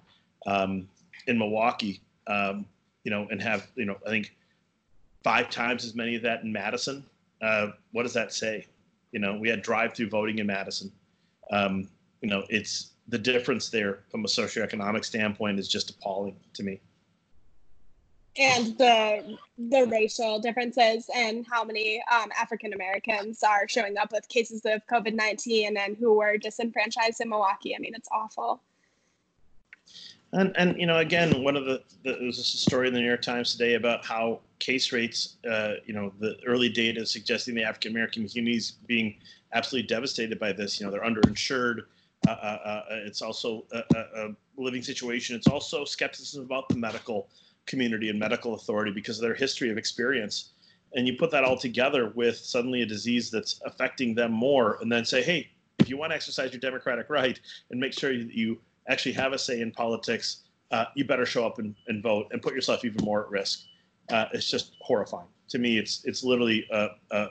um, 0.47 0.87
in 1.27 1.37
Milwaukee, 1.37 2.01
um, 2.27 2.65
you 3.03 3.11
know, 3.11 3.27
and 3.29 3.41
have 3.41 3.67
you 3.75 3.85
know, 3.85 3.97
I 4.07 4.09
think 4.09 4.33
five 5.23 5.49
times 5.49 5.83
as 5.83 5.95
many 5.95 6.15
of 6.15 6.21
that 6.21 6.43
in 6.43 6.53
Madison. 6.53 7.03
Uh, 7.41 7.67
what 7.91 8.03
does 8.03 8.13
that 8.13 8.33
say? 8.33 8.65
You 9.11 9.19
know, 9.19 9.37
we 9.37 9.49
had 9.49 9.61
drive-through 9.61 10.09
voting 10.09 10.39
in 10.39 10.47
Madison. 10.47 10.91
Um, 11.51 11.89
you 12.21 12.29
know, 12.29 12.43
it's 12.49 12.91
the 13.09 13.17
difference 13.17 13.69
there 13.69 13.99
from 14.09 14.23
a 14.23 14.27
socioeconomic 14.27 15.03
standpoint 15.03 15.59
is 15.59 15.67
just 15.67 15.89
appalling 15.89 16.35
to 16.53 16.63
me. 16.63 16.79
And 18.37 18.77
the 18.79 19.37
the 19.57 19.85
racial 19.85 20.39
differences 20.39 21.07
and 21.15 21.45
how 21.49 21.63
many 21.63 22.03
um, 22.11 22.31
African 22.39 22.73
Americans 22.73 23.43
are 23.43 23.67
showing 23.67 23.97
up 23.97 24.11
with 24.11 24.27
cases 24.27 24.61
of 24.65 24.81
COVID 24.87 25.13
nineteen 25.13 25.77
and 25.77 25.95
who 25.95 26.15
were 26.15 26.37
disenfranchised 26.37 27.21
in 27.21 27.29
Milwaukee. 27.29 27.75
I 27.75 27.79
mean, 27.79 27.93
it's 27.93 28.09
awful. 28.11 28.61
And 30.33 30.51
and 30.57 30.79
you 30.79 30.87
know, 30.87 30.97
again, 30.97 31.43
one 31.43 31.55
of 31.55 31.65
the, 31.65 31.83
the 32.03 32.13
there 32.13 32.25
was 32.25 32.39
a 32.39 32.43
story 32.43 32.87
in 32.87 32.93
the 32.93 32.99
New 32.99 33.07
York 33.07 33.21
Times 33.21 33.51
today 33.51 33.75
about 33.75 34.03
how 34.03 34.39
case 34.57 34.91
rates, 34.91 35.37
uh, 35.49 35.73
you 35.85 35.93
know, 35.93 36.11
the 36.19 36.37
early 36.47 36.69
data 36.69 37.05
suggesting 37.05 37.53
the 37.53 37.63
African 37.63 37.91
American 37.91 38.27
communities 38.27 38.73
being 38.87 39.15
absolutely 39.53 39.87
devastated 39.87 40.39
by 40.39 40.51
this. 40.51 40.79
You 40.79 40.87
know, 40.87 40.91
they're 40.91 41.03
underinsured. 41.03 41.81
Uh, 42.27 42.31
uh, 42.31 42.33
uh 42.33 42.83
it's 43.05 43.21
also 43.21 43.65
a, 43.71 43.83
a, 44.15 44.29
living 44.57 44.81
situation. 44.81 45.35
It's 45.35 45.47
also 45.47 45.85
skepticism 45.85 46.45
about 46.45 46.67
the 46.69 46.77
medical 46.77 47.27
community 47.65 48.09
and 48.09 48.19
medical 48.19 48.55
authority 48.55 48.91
because 48.91 49.17
of 49.17 49.23
their 49.23 49.35
history 49.35 49.69
of 49.69 49.77
experience. 49.77 50.51
And 50.95 51.07
you 51.07 51.17
put 51.17 51.31
that 51.31 51.43
all 51.43 51.57
together 51.57 52.11
with 52.15 52.37
suddenly 52.37 52.81
a 52.81 52.85
disease 52.85 53.31
that's 53.31 53.59
affecting 53.65 54.13
them 54.13 54.31
more, 54.31 54.77
and 54.81 54.91
then 54.91 55.05
say, 55.05 55.23
hey, 55.23 55.49
if 55.79 55.89
you 55.89 55.97
want 55.97 56.11
to 56.11 56.15
exercise 56.15 56.51
your 56.51 56.59
democratic 56.59 57.09
right 57.09 57.39
and 57.71 57.79
make 57.79 57.93
sure 57.93 58.15
that 58.15 58.31
you 58.31 58.59
actually 58.87 59.13
have 59.13 59.33
a 59.33 59.39
say 59.39 59.61
in 59.61 59.71
politics, 59.71 60.43
uh, 60.71 60.85
you 60.95 61.05
better 61.05 61.25
show 61.25 61.45
up 61.45 61.59
and, 61.59 61.75
and, 61.87 62.03
vote 62.03 62.27
and 62.31 62.41
put 62.41 62.53
yourself 62.53 62.85
even 62.85 63.03
more 63.03 63.23
at 63.23 63.29
risk. 63.29 63.61
Uh, 64.09 64.25
it's 64.33 64.49
just 64.49 64.73
horrifying 64.81 65.27
to 65.49 65.59
me. 65.59 65.77
It's 65.77 66.03
it's 66.03 66.23
literally 66.23 66.67
uh, 66.71 66.89
uh, 67.11 67.27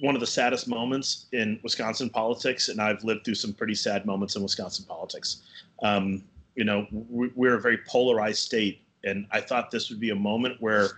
one 0.00 0.14
of 0.14 0.20
the 0.20 0.26
saddest 0.26 0.68
moments 0.68 1.26
in 1.32 1.58
Wisconsin 1.62 2.10
politics, 2.10 2.68
and 2.68 2.80
I've 2.80 3.02
lived 3.04 3.24
through 3.24 3.36
some 3.36 3.52
pretty 3.52 3.74
sad 3.74 4.04
moments 4.04 4.36
in 4.36 4.42
Wisconsin 4.42 4.84
politics. 4.86 5.42
Um, 5.82 6.24
you 6.54 6.64
know, 6.64 6.86
we're 6.90 7.56
a 7.56 7.60
very 7.60 7.78
polarized 7.86 8.40
state, 8.40 8.81
and 9.04 9.26
I 9.30 9.40
thought 9.40 9.70
this 9.70 9.90
would 9.90 10.00
be 10.00 10.10
a 10.10 10.16
moment 10.16 10.56
where, 10.60 10.88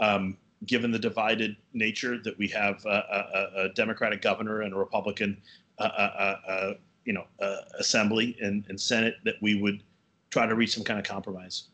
um, 0.00 0.36
given 0.66 0.90
the 0.90 0.98
divided 0.98 1.56
nature 1.72 2.18
that 2.24 2.36
we 2.38 2.48
have 2.48 2.84
a, 2.84 2.88
a, 2.88 3.64
a 3.64 3.68
Democratic 3.70 4.22
governor 4.22 4.62
and 4.62 4.74
a 4.74 4.76
Republican 4.76 5.36
uh, 5.78 5.82
uh, 5.82 6.74
you 7.04 7.12
know 7.14 7.24
uh, 7.40 7.56
assembly 7.78 8.36
and, 8.42 8.64
and 8.68 8.80
senate 8.80 9.16
that 9.24 9.36
we 9.40 9.60
would 9.60 9.82
try 10.30 10.46
to 10.46 10.54
reach 10.54 10.74
some 10.74 10.84
kind 10.84 10.98
of 10.98 11.06
compromise. 11.06 11.64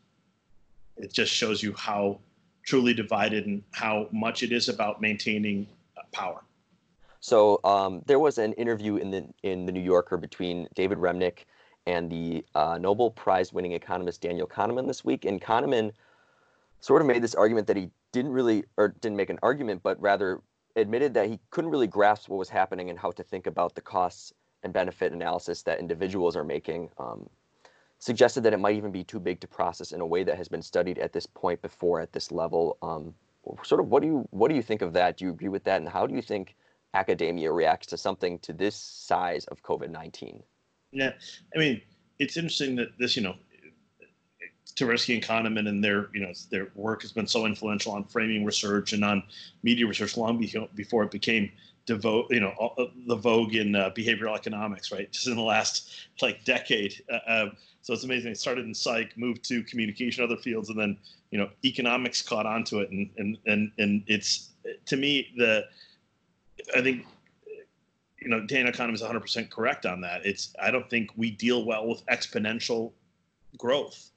It 0.97 1.11
just 1.11 1.31
shows 1.31 1.61
you 1.61 1.73
how 1.73 2.19
truly 2.63 2.93
divided 2.93 3.45
and 3.45 3.61
how 3.71 4.07
much 4.11 4.43
it 4.43 4.51
is 4.51 4.69
about 4.69 5.01
maintaining 5.01 5.67
uh, 5.97 6.01
power. 6.13 6.41
So 7.19 7.59
um, 7.63 8.01
there 8.05 8.17
was 8.17 8.37
an 8.37 8.53
interview 8.53 8.95
in 8.95 9.11
the 9.11 9.25
in 9.43 9.65
the 9.65 9.71
new 9.71 9.81
yorker 9.81 10.15
between 10.15 10.67
david 10.73 10.99
remnick 10.99 11.45
and 11.87 12.09
the 12.09 12.43
uh, 12.55 12.77
nobel 12.79 13.11
prize 13.11 13.53
winning 13.53 13.73
economist 13.73 14.21
daniel 14.21 14.47
kahneman 14.47 14.87
this 14.87 15.03
week 15.03 15.25
and 15.25 15.41
kahneman 15.41 15.91
sort 16.79 17.01
of 17.01 17.07
made 17.07 17.21
this 17.21 17.35
argument 17.35 17.67
that 17.67 17.77
he 17.77 17.89
didn't 18.11 18.31
really 18.31 18.63
or 18.77 18.89
didn't 19.01 19.17
make 19.17 19.29
an 19.29 19.39
argument 19.43 19.81
but 19.83 19.99
rather 20.01 20.41
admitted 20.75 21.13
that 21.13 21.27
he 21.27 21.39
couldn't 21.51 21.71
really 21.71 21.87
grasp 21.87 22.29
what 22.29 22.37
was 22.37 22.49
happening 22.49 22.89
and 22.89 22.99
how 22.99 23.11
to 23.11 23.23
think 23.23 23.47
about 23.47 23.75
the 23.75 23.81
costs 23.81 24.33
and 24.63 24.73
benefit 24.73 25.13
analysis 25.13 25.63
that 25.63 25.79
individuals 25.79 26.35
are 26.35 26.43
making 26.43 26.89
um, 26.97 27.29
suggested 27.99 28.41
that 28.41 28.53
it 28.53 28.59
might 28.59 28.75
even 28.75 28.91
be 28.91 29.03
too 29.03 29.19
big 29.19 29.39
to 29.39 29.47
process 29.47 29.91
in 29.91 30.01
a 30.01 30.05
way 30.05 30.23
that 30.23 30.37
has 30.37 30.47
been 30.47 30.61
studied 30.61 30.99
at 30.99 31.13
this 31.13 31.25
point 31.25 31.61
before 31.61 31.99
at 31.99 32.11
this 32.13 32.31
level. 32.31 32.77
Um, 32.81 33.13
sort 33.63 33.81
of 33.81 33.89
what 33.89 34.01
do 34.01 34.07
you 34.07 34.27
what 34.31 34.49
do 34.49 34.55
you 34.55 34.61
think 34.61 34.81
of 34.81 34.93
that? 34.93 35.17
Do 35.17 35.25
you 35.25 35.31
agree 35.31 35.49
with 35.49 35.63
that? 35.65 35.81
And 35.81 35.89
how 35.89 36.05
do 36.05 36.13
you 36.13 36.21
think 36.21 36.55
academia 36.93 37.51
reacts 37.51 37.87
to 37.87 37.97
something 37.97 38.39
to 38.39 38.53
this 38.53 38.75
size 38.75 39.45
of 39.45 39.63
COVID 39.63 39.89
nineteen? 39.89 40.43
Yeah, 40.95 41.11
I 41.53 41.59
mean, 41.59 41.81
it's 42.19 42.37
interesting 42.37 42.77
that 42.77 42.97
this, 42.97 43.17
you 43.17 43.21
know, 43.21 43.35
Tversky 44.77 45.13
and 45.13 45.23
Kahneman 45.23 45.67
and 45.67 45.83
their, 45.83 46.09
you 46.13 46.21
know, 46.21 46.31
their 46.49 46.69
work 46.73 47.01
has 47.01 47.11
been 47.11 47.27
so 47.27 47.45
influential 47.45 47.91
on 47.91 48.05
framing 48.05 48.45
research 48.45 48.93
and 48.93 49.03
on 49.03 49.21
media 49.61 49.85
research 49.85 50.15
long 50.15 50.37
before 50.73 51.03
it 51.03 51.11
became 51.11 51.51
devote, 51.85 52.27
you 52.29 52.39
know, 52.39 52.73
uh, 52.77 52.85
the 53.07 53.15
vogue 53.15 53.55
in 53.55 53.75
uh, 53.75 53.91
behavioral 53.91 54.35
economics, 54.37 54.89
right? 54.89 55.11
Just 55.11 55.27
in 55.27 55.35
the 55.35 55.41
last 55.41 56.07
like 56.21 56.43
decade. 56.45 57.01
Uh, 57.11 57.29
uh, 57.29 57.49
so 57.81 57.93
it's 57.93 58.05
amazing. 58.05 58.31
It 58.31 58.37
started 58.37 58.65
in 58.65 58.73
psych, 58.73 59.17
moved 59.17 59.43
to 59.49 59.63
communication, 59.63 60.23
other 60.23 60.37
fields, 60.37 60.69
and 60.69 60.79
then 60.79 60.97
you 61.31 61.37
know, 61.37 61.49
economics 61.65 62.21
caught 62.21 62.45
onto 62.45 62.79
it, 62.79 62.89
and 62.89 63.09
and 63.17 63.37
and 63.45 63.71
and 63.77 64.03
it's 64.07 64.51
to 64.85 64.95
me 64.95 65.27
the, 65.35 65.65
I 66.75 66.81
think, 66.81 67.05
you 68.25 68.31
know, 68.31 68.41
Daniel 68.41 68.73
Kahneman 68.73 68.95
is 68.95 69.03
100% 69.03 69.51
correct 69.51 69.85
on 69.85 70.01
that. 70.01 70.25
It's 70.25 70.55
I 70.59 70.71
don't 70.71 70.89
think 70.89 71.11
we 71.15 71.29
deal 71.29 71.63
well 71.63 71.87
with 71.87 72.03
exponential 72.07 72.91
growth. 73.55 74.09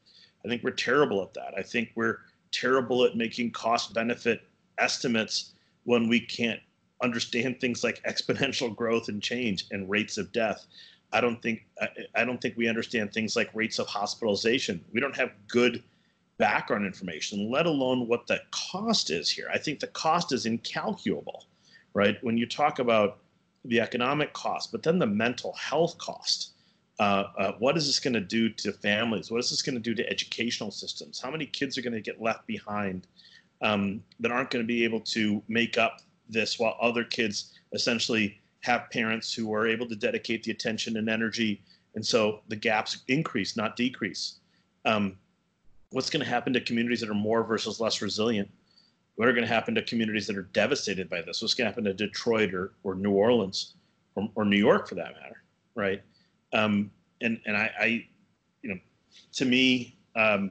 I 0.44 0.48
think 0.48 0.64
we're 0.64 0.70
terrible 0.70 1.22
at 1.22 1.34
that. 1.34 1.52
I 1.58 1.62
think 1.62 1.90
we're 1.94 2.20
terrible 2.50 3.04
at 3.04 3.16
making 3.16 3.50
cost 3.50 3.92
benefit 3.92 4.40
estimates 4.78 5.52
when 5.84 6.08
we 6.08 6.20
can't 6.20 6.58
understand 7.02 7.60
things 7.60 7.84
like 7.84 8.02
exponential 8.04 8.74
growth 8.74 9.08
and 9.08 9.22
change 9.22 9.66
and 9.72 9.90
rates 9.90 10.16
of 10.16 10.32
death. 10.32 10.64
I 11.12 11.20
don't 11.20 11.42
think 11.42 11.66
I, 11.78 11.88
I 12.14 12.24
don't 12.24 12.40
think 12.40 12.56
we 12.56 12.66
understand 12.66 13.12
things 13.12 13.36
like 13.36 13.50
rates 13.52 13.78
of 13.78 13.88
hospitalization. 13.88 14.82
We 14.90 15.00
don't 15.00 15.16
have 15.16 15.32
good 15.48 15.82
background 16.38 16.86
information, 16.86 17.50
let 17.50 17.66
alone 17.66 18.08
what 18.08 18.26
the 18.26 18.40
cost 18.52 19.10
is 19.10 19.28
here. 19.28 19.50
I 19.52 19.58
think 19.58 19.80
the 19.80 19.88
cost 19.88 20.32
is 20.32 20.46
incalculable, 20.46 21.44
right? 21.92 22.16
When 22.22 22.38
you 22.38 22.46
talk 22.46 22.78
about 22.78 23.18
the 23.64 23.80
economic 23.80 24.32
cost, 24.32 24.72
but 24.72 24.82
then 24.82 24.98
the 24.98 25.06
mental 25.06 25.52
health 25.54 25.98
cost. 25.98 26.52
Uh, 27.00 27.24
uh, 27.38 27.52
what 27.60 27.76
is 27.76 27.86
this 27.86 28.00
going 28.00 28.14
to 28.14 28.20
do 28.20 28.48
to 28.48 28.72
families? 28.72 29.30
What 29.30 29.38
is 29.38 29.50
this 29.50 29.62
going 29.62 29.76
to 29.76 29.80
do 29.80 29.94
to 29.94 30.10
educational 30.10 30.72
systems? 30.72 31.20
How 31.20 31.30
many 31.30 31.46
kids 31.46 31.78
are 31.78 31.82
going 31.82 31.92
to 31.92 32.00
get 32.00 32.20
left 32.20 32.46
behind 32.46 33.06
um, 33.62 34.02
that 34.20 34.32
aren't 34.32 34.50
going 34.50 34.64
to 34.64 34.66
be 34.66 34.84
able 34.84 35.00
to 35.00 35.42
make 35.48 35.78
up 35.78 36.00
this 36.28 36.58
while 36.58 36.76
other 36.80 37.04
kids 37.04 37.54
essentially 37.72 38.38
have 38.60 38.90
parents 38.90 39.32
who 39.32 39.54
are 39.54 39.66
able 39.66 39.88
to 39.88 39.96
dedicate 39.96 40.42
the 40.42 40.50
attention 40.50 40.96
and 40.96 41.08
energy 41.08 41.62
and 41.94 42.04
so 42.04 42.40
the 42.48 42.56
gaps 42.56 42.98
increase 43.08 43.56
not 43.56 43.76
decrease 43.76 44.36
um, 44.84 45.16
what's 45.90 46.10
going 46.10 46.22
to 46.22 46.28
happen 46.28 46.52
to 46.52 46.60
communities 46.60 47.00
that 47.00 47.08
are 47.08 47.14
more 47.14 47.42
versus 47.42 47.80
less 47.80 48.02
resilient 48.02 48.50
what 49.18 49.28
are 49.28 49.32
going 49.32 49.46
to 49.46 49.52
happen 49.52 49.74
to 49.74 49.82
communities 49.82 50.26
that 50.26 50.36
are 50.36 50.48
devastated 50.52 51.10
by 51.10 51.20
this 51.22 51.42
what's 51.42 51.54
going 51.54 51.66
to 51.66 51.70
happen 51.70 51.84
to 51.84 51.92
detroit 51.94 52.54
or, 52.54 52.72
or 52.84 52.94
new 52.94 53.12
orleans 53.12 53.74
or, 54.14 54.28
or 54.34 54.44
new 54.44 54.56
york 54.56 54.88
for 54.88 54.94
that 54.94 55.14
matter 55.20 55.42
right 55.74 56.02
um, 56.52 56.90
and 57.20 57.40
and 57.46 57.56
I, 57.56 57.70
I 57.78 58.06
you 58.62 58.70
know 58.70 58.78
to 59.34 59.44
me 59.44 59.96
um, 60.16 60.50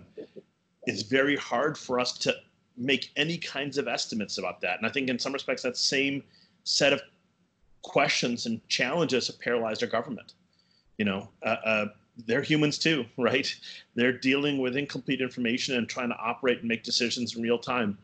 it's 0.87 1.01
very 1.01 1.35
hard 1.35 1.77
for 1.77 1.99
us 1.99 2.17
to 2.19 2.33
make 2.77 3.11
any 3.15 3.37
kinds 3.37 3.77
of 3.77 3.87
estimates 3.87 4.37
about 4.37 4.61
that. 4.61 4.77
And 4.77 4.85
I 4.85 4.89
think 4.89 5.09
in 5.09 5.19
some 5.19 5.33
respects, 5.33 5.63
that 5.63 5.75
same 5.75 6.23
set 6.63 6.93
of 6.93 7.01
questions 7.81 8.45
and 8.45 8.65
challenges 8.69 9.27
have 9.27 9.39
paralyzed 9.39 9.83
our 9.83 9.89
government. 9.89 10.33
You 10.97 11.05
know, 11.05 11.29
uh, 11.43 11.55
uh, 11.65 11.85
they're 12.25 12.41
humans 12.41 12.77
too, 12.77 13.05
right? 13.17 13.53
They're 13.95 14.17
dealing 14.17 14.59
with 14.59 14.77
incomplete 14.77 15.21
information 15.21 15.75
and 15.75 15.89
trying 15.89 16.09
to 16.09 16.17
operate 16.17 16.59
and 16.59 16.67
make 16.67 16.83
decisions 16.83 17.35
in 17.35 17.41
real 17.41 17.59
time. 17.59 17.97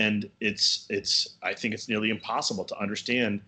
And 0.00 0.30
it's 0.40 0.86
it's 0.88 1.36
I 1.42 1.52
think 1.54 1.74
it's 1.74 1.88
nearly 1.88 2.10
impossible 2.10 2.64
to 2.64 2.78
understand, 2.80 3.42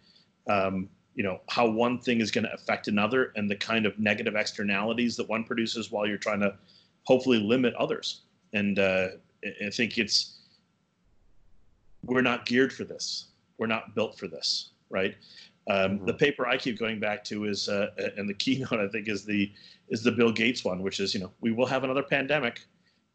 um, 0.49 0.89
you 1.15 1.25
know, 1.25 1.41
how 1.49 1.67
one 1.67 1.99
thing 1.99 2.21
is 2.21 2.31
going 2.31 2.45
to 2.45 2.53
affect 2.53 2.89
another 2.89 3.33
and 3.37 3.51
the 3.51 3.57
kind 3.57 3.87
of 3.87 3.99
negative 3.99 4.37
externalities 4.37 5.17
that 5.17 5.29
one 5.29 5.45
produces 5.45 5.91
while 5.91 6.07
you're 6.07 6.25
trying 6.29 6.41
to 6.41 6.55
hopefully 7.05 7.39
limit 7.39 7.75
others. 7.75 8.23
And 8.53 8.79
uh, 8.79 9.09
I 9.67 9.71
think 9.71 9.99
it's 9.99 10.41
we're 12.05 12.23
not 12.23 12.47
geared 12.47 12.73
for 12.73 12.85
this. 12.85 13.27
We're 13.59 13.67
not 13.67 13.95
built 13.95 14.19
for 14.19 14.29
this, 14.29 14.71
right? 14.91 15.15
Um, 15.71 15.77
mm-hmm. 15.77 16.07
The 16.07 16.15
paper 16.15 16.47
I 16.47 16.57
keep 16.57 16.79
going 16.79 16.99
back 16.99 17.25
to 17.25 17.45
is, 17.45 17.69
uh, 17.69 17.89
and 18.17 18.29
the 18.29 18.35
keynote 18.35 18.81
I 18.81 18.89
think 18.89 19.09
is 19.09 19.25
the 19.25 19.51
is 19.89 20.03
the 20.03 20.13
Bill 20.13 20.33
Gates 20.33 20.65
one, 20.65 20.83
which 20.83 21.01
is 21.01 21.15
you 21.15 21.21
know 21.21 21.31
we 21.41 21.53
will 21.53 21.67
have 21.67 21.85
another 21.85 22.03
pandemic. 22.03 22.61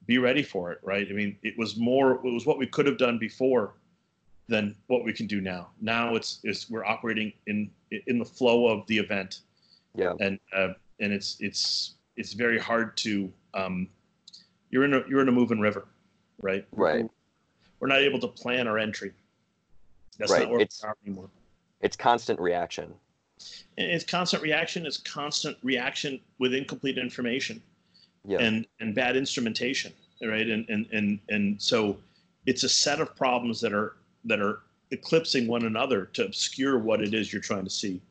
Be 0.07 0.17
ready 0.19 0.41
for 0.41 0.71
it, 0.71 0.79
right? 0.83 1.05
I 1.09 1.13
mean, 1.13 1.37
it 1.43 1.57
was 1.57 1.75
more 1.77 2.13
it 2.25 2.33
was 2.33 2.45
what 2.45 2.57
we 2.57 2.65
could 2.65 2.85
have 2.85 2.97
done 2.97 3.17
before 3.19 3.73
than 4.47 4.73
what 4.87 5.03
we 5.03 5.11
can 5.11 5.27
do 5.27 5.41
now. 5.41 5.67
Now 5.81 6.15
it's, 6.15 6.39
it's 6.43 6.69
we're 6.69 6.85
operating 6.85 7.33
in 7.47 7.69
in 8.07 8.17
the 8.17 8.25
flow 8.25 8.67
of 8.67 8.87
the 8.87 8.97
event. 8.97 9.41
Yeah. 9.95 10.13
And 10.21 10.39
uh, 10.55 10.69
and 11.01 11.11
it's 11.11 11.35
it's 11.41 11.95
it's 12.15 12.31
very 12.33 12.57
hard 12.57 12.95
to 12.97 13.31
um, 13.53 13.89
you're 14.69 14.85
in 14.85 14.93
a 14.93 15.03
you're 15.09 15.21
in 15.21 15.27
a 15.27 15.31
moving 15.33 15.59
river, 15.59 15.87
right? 16.41 16.65
Right. 16.71 17.05
We're 17.81 17.89
not 17.89 17.99
able 17.99 18.19
to 18.21 18.27
plan 18.29 18.67
our 18.67 18.77
entry. 18.77 19.11
That's 20.17 20.31
Right, 20.31 20.43
not 20.43 20.51
where 20.51 20.61
it's- 20.61 20.81
we 20.81 20.87
are 20.87 20.97
anymore. 21.05 21.29
It's 21.81 21.95
constant 21.97 22.39
reaction. 22.39 22.93
And 23.77 23.91
it's 23.91 24.03
constant 24.03 24.41
reaction. 24.41 24.87
It's 24.87 24.97
constant 24.97 25.57
reaction 25.61 26.19
with 26.39 26.55
incomplete 26.55 26.97
information. 26.97 27.61
Yeah. 28.27 28.39
and 28.39 28.67
and 28.79 28.93
bad 28.93 29.15
instrumentation 29.15 29.93
right? 30.25 30.47
And 30.47 30.67
and 30.69 30.87
and 30.91 31.19
and 31.29 31.61
so 31.61 31.97
it's 32.45 32.63
a 32.63 32.69
set 32.69 32.99
of 32.99 33.15
problems 33.15 33.61
that 33.61 33.73
are 33.73 33.97
that 34.25 34.39
are 34.39 34.61
eclipsing 34.91 35.47
one 35.47 35.65
another 35.65 36.05
to 36.05 36.25
obscure 36.25 36.79
what 36.79 37.01
it 37.01 37.13
is 37.13 37.31
you're 37.31 37.41
trying 37.41 37.65
to 37.65 37.69
see. 37.69 38.01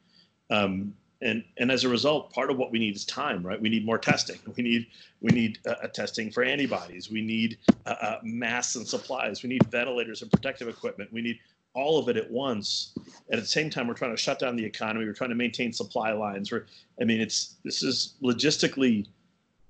Um, 0.51 0.95
and 1.23 1.43
and 1.57 1.71
as 1.71 1.85
a 1.85 1.89
result 1.89 2.31
part 2.33 2.51
of 2.51 2.59
what 2.59 2.71
we 2.71 2.79
need 2.79 2.95
is 2.95 3.05
time 3.07 3.45
right? 3.45 3.61
We 3.61 3.69
need 3.69 3.85
more 3.85 3.99
testing. 3.99 4.39
We 4.57 4.63
need 4.63 4.87
we 5.21 5.33
need 5.33 5.59
uh, 5.67 5.75
uh, 5.83 5.89
testing 5.89 6.31
for 6.31 6.43
antibodies. 6.43 7.11
We 7.11 7.23
need 7.23 7.59
uh, 7.87 7.97
uh, 8.01 8.19
masks 8.23 8.77
and 8.77 8.87
supplies. 8.87 9.43
We 9.43 9.49
need 9.49 9.65
ventilators 9.71 10.23
and 10.23 10.31
protective 10.31 10.69
equipment. 10.69 11.13
We 11.13 11.23
need 11.23 11.39
all 11.75 11.99
of 11.99 12.09
it 12.09 12.17
at 12.17 12.31
once. 12.31 12.95
At 13.31 13.39
the 13.39 13.47
same 13.47 13.69
time 13.71 13.87
we're 13.87 13.95
trying 13.95 14.15
to 14.15 14.23
shut 14.23 14.39
down 14.39 14.57
the 14.57 14.65
economy. 14.65 15.07
We're 15.07 15.15
trying 15.15 15.31
to 15.31 15.37
maintain 15.37 15.73
supply 15.73 16.13
lines. 16.13 16.53
We're 16.53 16.67
i 17.01 17.05
mean 17.05 17.21
it's 17.21 17.57
this 17.65 17.83
is 17.83 18.15
logistically 18.23 19.07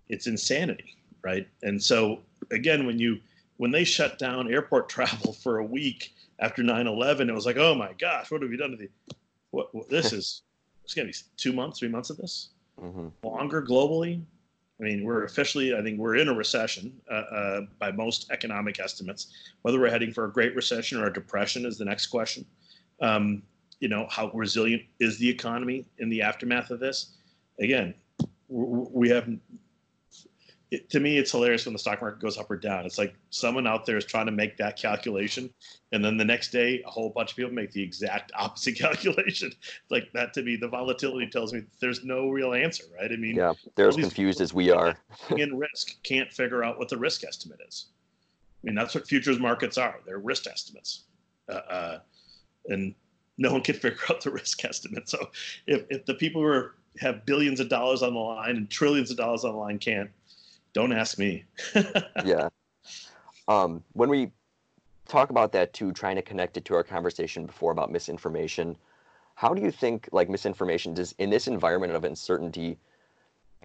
it's 0.09 0.27
insanity 0.27 0.97
right? 1.27 1.49
And 1.63 1.83
so 1.83 2.21
again 2.51 2.87
when 2.87 2.99
you 2.99 3.19
when 3.57 3.73
they 3.73 3.85
shut 3.85 4.19
down 4.19 4.51
airport 4.51 4.89
travel 4.97 5.33
for 5.33 5.59
a 5.59 5.65
week 5.65 6.15
after 6.39 6.63
9-11 6.63 7.29
it 7.29 7.33
was 7.33 7.47
like 7.47 7.57
oh 7.57 7.75
my 7.75 7.93
gosh 7.99 8.31
what 8.31 8.43
have 8.43 8.51
we 8.51 8.57
done 8.57 8.71
to 8.71 8.77
the 8.77 8.89
what, 9.51 9.75
what 9.75 9.89
this 9.89 10.13
is 10.13 10.43
it's 10.85 10.95
gonna 10.95 11.09
be 11.09 11.15
two 11.37 11.53
months 11.53 11.81
three 11.81 11.89
months 11.89 12.11
of 12.11 12.17
this? 12.17 12.51
Hmm 12.81 13.09
longer 13.23 13.61
globally? 13.63 14.23
I 14.81 14.85
mean 14.85 15.05
we're 15.05 15.25
officially 15.25 15.75
i 15.75 15.83
think 15.83 15.99
we're 15.99 16.17
in 16.17 16.29
a 16.29 16.35
recession 16.35 16.93
uh, 17.11 17.15
uh, 17.15 17.61
by 17.79 17.91
most 17.91 18.31
economic 18.31 18.79
estimates. 18.79 19.33
Whether 19.63 19.81
we're 19.81 19.91
heading 19.91 20.13
for 20.13 20.27
a 20.27 20.33
great 20.33 20.55
recession 20.55 21.01
or 21.01 21.07
a 21.07 21.13
depression 21.13 21.65
is 21.67 21.77
the 21.79 21.85
next 21.85 22.07
question. 22.07 22.45
Um, 23.01 23.43
you 23.81 23.89
know 23.89 24.07
how 24.11 24.31
resilient 24.33 24.83
is 25.01 25.19
the 25.19 25.29
economy 25.29 25.87
in 25.99 26.09
the 26.09 26.23
aftermath 26.23 26.71
of 26.71 26.79
this? 26.79 27.17
Again 27.59 27.95
we 28.49 29.09
have 29.09 29.29
it, 30.71 30.91
to 30.91 31.01
me 31.01 31.19
it's 31.19 31.31
hilarious 31.31 31.65
when 31.65 31.73
the 31.73 31.79
stock 31.79 32.01
market 32.01 32.21
goes 32.21 32.37
up 32.39 32.51
or 32.51 32.57
down 32.57 32.85
it's 32.85 32.99
like 32.99 33.15
someone 33.31 33.67
out 33.67 33.87
there 33.87 33.97
is 33.97 34.05
trying 34.05 34.27
to 34.27 34.33
make 34.33 34.57
that 34.57 34.77
calculation 34.77 35.49
and 35.93 36.05
then 36.05 36.17
the 36.17 36.25
next 36.25 36.51
day 36.51 36.83
a 36.87 36.91
whole 36.91 37.11
bunch 37.11 37.31
of 37.31 37.37
people 37.37 37.53
make 37.53 37.71
the 37.73 37.83
exact 37.83 38.33
opposite 38.39 38.77
calculation 38.77 39.53
like 39.91 40.11
that 40.13 40.33
to 40.33 40.43
me 40.43 40.57
the 40.57 40.69
volatility 40.69 41.29
tells 41.29 41.53
me 41.53 41.63
there's 41.81 42.05
no 42.05 42.31
real 42.31 42.53
answer 42.53 42.85
right 42.99 43.13
i 43.13 43.17
mean 43.17 43.37
Yeah. 43.37 43.53
They're 43.77 43.89
as 43.89 43.97
confused 43.97 44.41
as 44.41 44.53
we 44.55 44.71
are. 44.71 44.97
in 45.37 45.57
risk 45.57 46.03
can't 46.03 46.33
figure 46.33 46.65
out 46.65 46.79
what 46.79 46.89
the 46.89 46.97
risk 46.97 47.25
estimate 47.25 47.61
is. 47.67 47.87
I 48.63 48.67
mean, 48.67 48.75
that's 48.75 48.95
what 48.95 49.07
futures 49.07 49.39
markets 49.39 49.79
are. 49.79 50.01
They're 50.07 50.19
risk 50.19 50.47
estimates. 50.47 51.05
Uh, 51.49 51.53
uh, 51.53 51.99
and 52.67 52.95
no 53.39 53.53
one 53.53 53.61
can 53.61 53.75
figure 53.85 53.99
out 54.11 54.23
the 54.23 54.31
risk 54.31 54.65
estimate. 54.65 55.09
So 55.09 55.31
if, 55.67 55.85
if 55.91 56.05
the 56.07 56.15
people 56.15 56.43
who 56.43 56.49
are, 56.49 56.75
have 56.99 57.27
billions 57.27 57.61
of 57.61 57.69
dollars 57.69 58.03
on 58.03 58.15
the 58.15 58.21
line 58.21 58.57
and 58.57 58.71
trillions 58.71 59.11
of 59.11 59.19
dollars 59.19 59.45
on 59.45 59.53
the 59.53 59.59
line 59.59 59.79
can't, 59.79 60.11
don't 60.77 60.93
ask 60.93 61.19
me. 61.19 61.43
yeah. 62.25 62.51
Um, 63.49 63.83
when 63.95 64.11
we 64.11 64.31
talk 65.09 65.31
about 65.31 65.51
that 65.53 65.73
too, 65.73 65.91
trying 65.91 66.17
to 66.17 66.23
connect 66.23 66.59
it 66.59 66.67
to 66.67 66.75
our 66.75 66.85
conversation 66.85 67.47
before 67.47 67.73
about 67.73 67.91
misinformation, 67.91 68.77
how 69.37 69.55
do 69.55 69.63
you 69.63 69.71
think 69.71 70.07
like 70.13 70.29
misinformation 70.29 70.93
does 70.93 71.15
in 71.19 71.31
this 71.31 71.49
environment 71.49 71.95
of 71.95 72.05
uncertainty? 72.05 72.77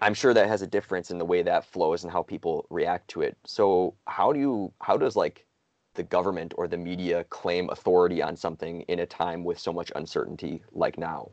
I'm 0.00 0.14
sure 0.14 0.32
that 0.32 0.48
has 0.48 0.62
a 0.62 0.66
difference 0.66 1.10
in 1.10 1.18
the 1.18 1.24
way 1.26 1.42
that 1.42 1.66
flows 1.66 2.02
and 2.02 2.10
how 2.10 2.22
people 2.22 2.64
react 2.70 3.08
to 3.08 3.20
it. 3.20 3.36
So 3.44 3.94
how 4.06 4.32
do 4.32 4.40
you 4.40 4.72
how 4.80 4.96
does 4.96 5.14
like 5.14 5.44
the 5.92 6.02
government 6.02 6.54
or 6.56 6.66
the 6.66 6.78
media 6.78 7.24
claim 7.24 7.68
authority 7.68 8.22
on 8.22 8.36
something 8.36 8.80
in 8.88 9.00
a 9.00 9.06
time 9.06 9.44
with 9.44 9.58
so 9.58 9.70
much 9.70 9.92
uncertainty 9.94 10.62
like 10.72 10.96
now? 10.96 11.30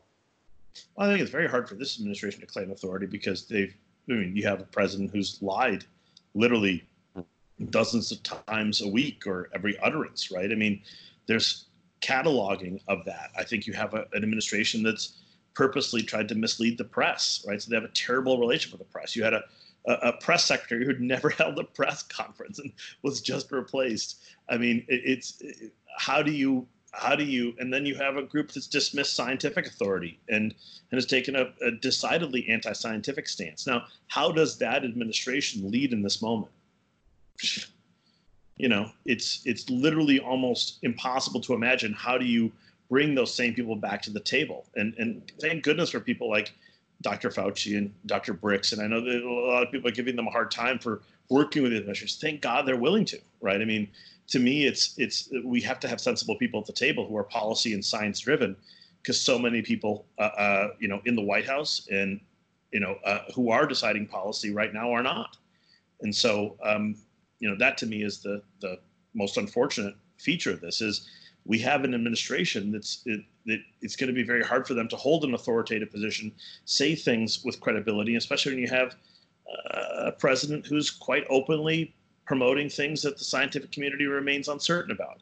Well, 0.96 1.08
I 1.08 1.12
think 1.12 1.22
it's 1.22 1.32
very 1.32 1.48
hard 1.48 1.70
for 1.70 1.76
this 1.76 1.98
administration 1.98 2.42
to 2.42 2.48
claim 2.48 2.70
authority 2.70 3.06
because 3.06 3.48
they've, 3.48 3.74
I 4.10 4.13
mean, 4.15 4.36
you 4.36 4.48
have 4.48 4.62
a 4.62 4.65
president 4.65 5.12
who's 5.12 5.41
lied 5.41 5.86
literally 6.34 6.84
dozens 7.69 8.12
of 8.12 8.24
times 8.24 8.82
a 8.82 8.88
week 8.88 9.28
or 9.28 9.50
every 9.54 9.78
utterance, 9.80 10.32
right? 10.32 10.52
I 10.52 10.56
mean, 10.56 10.82
there's 11.28 11.65
cataloging 12.02 12.82
of 12.88 13.04
that. 13.06 13.32
I 13.38 13.43
think 13.43 13.67
you 13.67 13.74
have 13.74 13.93
a, 13.93 14.06
an 14.13 14.24
administration 14.24 14.84
that's 14.84 15.17
purposely 15.54 16.02
tried 16.02 16.30
to 16.30 16.36
mislead 16.36 16.78
the 16.78 16.86
press, 16.86 17.43
right? 17.48 17.62
So 17.62 17.69
they 17.69 17.76
have 17.76 17.84
a 17.84 17.89
terrible 17.89 18.39
relationship 18.39 18.80
with 18.80 18.88
the 18.88 18.91
press. 18.91 19.15
You 19.15 19.24
had 19.24 19.34
a, 19.34 19.43
a, 19.86 19.93
a 19.93 20.13
press 20.13 20.45
secretary 20.45 20.86
who'd 20.86 21.02
never 21.15 21.30
held 21.30 21.60
a 21.60 21.63
press 21.63 22.04
conference 22.04 22.60
and 22.60 22.72
was 23.04 23.22
just 23.22 23.52
replaced. 23.52 24.22
I 24.48 24.58
mean, 24.58 24.86
it, 24.88 25.02
it's 25.04 25.41
it, 25.41 25.74
how 25.98 26.22
do 26.22 26.32
you 26.32 26.67
how 26.91 27.15
do 27.15 27.23
you 27.23 27.54
and 27.60 27.73
then 27.73 27.86
you 27.86 27.95
have 27.95 28.17
a 28.17 28.23
group 28.23 28.52
that's 28.52 28.67
dismissed 28.67 29.15
scientific 29.15 29.67
authority 29.67 30.19
and 30.30 30.54
and 30.91 30.97
has 30.97 31.06
taken 31.06 31.36
a, 31.36 31.54
a 31.62 31.71
decidedly 31.71 32.47
anti-scientific 32.49 33.28
stance. 33.28 33.67
Now 33.67 33.86
how 34.08 34.32
does 34.32 34.58
that 34.58 34.84
administration 34.84 35.69
lead 35.69 35.93
in 35.93 36.02
this 36.02 36.21
moment? 36.21 36.52
You 38.58 38.69
know 38.69 38.91
it's 39.06 39.41
it's 39.45 39.69
literally 39.69 40.19
almost 40.19 40.80
impossible 40.82 41.41
to 41.41 41.54
imagine 41.54 41.93
how 41.93 42.17
do 42.17 42.25
you 42.25 42.52
bring 42.89 43.13
those 43.13 43.34
same 43.34 43.54
people 43.54 43.75
back 43.75 44.02
to 44.04 44.10
the 44.10 44.19
table. 44.19 44.65
And 44.75 44.93
and 44.97 45.32
thank 45.39 45.63
goodness 45.63 45.91
for 45.91 45.99
people 45.99 46.30
like 46.30 46.54
dr 47.02 47.30
fauci 47.30 47.78
and 47.78 47.94
dr 48.06 48.34
Birx 48.36 48.74
and 48.74 48.82
i 48.82 48.88
know 48.88 49.02
that 49.02 49.24
a 49.24 49.32
lot 49.32 49.64
of 49.64 49.72
people 49.72 49.88
are 49.90 49.94
giving 49.94 50.16
them 50.16 50.28
a 50.28 50.32
hard 50.32 50.52
time 50.52 50.78
for 50.80 51.02
working 51.30 51.64
with 51.64 51.72
the 51.72 51.78
administrators 51.78 52.20
thank 52.20 52.42
god 52.42 52.66
they're 52.66 52.78
willing 52.78 53.06
to 53.06 53.20
right? 53.42 53.62
I 53.62 53.66
mean 53.66 53.88
to 54.28 54.40
me 54.40 54.66
it's 54.66 54.94
it's 54.98 55.30
we 55.44 55.62
have 55.62 55.80
to 55.80 55.88
have 55.88 56.00
sensible 56.00 56.36
people 56.36 56.60
at 56.60 56.66
the 56.66 56.74
table 56.74 57.08
who 57.08 57.18
are 57.18 57.24
policy 57.24 57.74
and 57.74 57.84
science 57.84 58.20
driven 58.20 58.56
because 59.02 59.20
so 59.20 59.40
many 59.40 59.62
people 59.62 60.06
uh, 60.18 60.24
uh, 60.24 60.68
you 60.80 60.88
know 60.88 61.02
in 61.06 61.16
the 61.16 61.22
white 61.22 61.46
house 61.46 61.88
and 61.92 62.20
you 62.72 62.80
know 62.80 62.98
uh, 63.06 63.20
who 63.34 63.52
are 63.52 63.66
deciding 63.66 64.06
policy 64.06 64.52
right 64.52 64.74
now 64.74 64.92
are 64.92 65.04
not. 65.04 65.38
And 66.02 66.16
so 66.16 66.58
um, 66.64 66.96
you 67.40 67.50
know 67.50 67.58
that 67.58 67.78
to 67.80 67.86
me 67.86 68.04
is 68.04 68.20
the 68.20 68.42
the 68.62 68.80
most 69.14 69.38
unfortunate 69.38 69.96
feature 70.18 70.52
of 70.52 70.62
this 70.62 70.82
is 70.82 71.10
we 71.50 71.60
have 71.60 71.84
an 71.84 71.94
administration 71.94 72.72
that's 72.72 73.02
it, 73.06 73.22
it's 73.82 73.96
going 73.96 74.08
to 74.08 74.14
be 74.14 74.24
very 74.24 74.44
hard 74.44 74.68
for 74.68 74.76
them 74.76 74.88
to 74.88 74.96
hold 74.96 75.24
an 75.24 75.34
authoritative 75.34 75.92
position 75.92 76.32
say 76.66 76.96
things 76.96 77.44
with 77.44 77.60
credibility 77.60 78.16
especially 78.16 78.54
when 78.54 78.62
you 78.62 78.70
have 78.70 78.96
uh, 79.72 80.06
a 80.06 80.12
president 80.12 80.66
who's 80.66 80.90
quite 80.92 81.26
openly 81.30 81.94
promoting 82.30 82.70
things 82.70 83.02
that 83.02 83.18
the 83.18 83.24
scientific 83.24 83.72
community 83.72 84.06
remains 84.06 84.50
uncertain 84.50 84.92
about. 84.92 85.18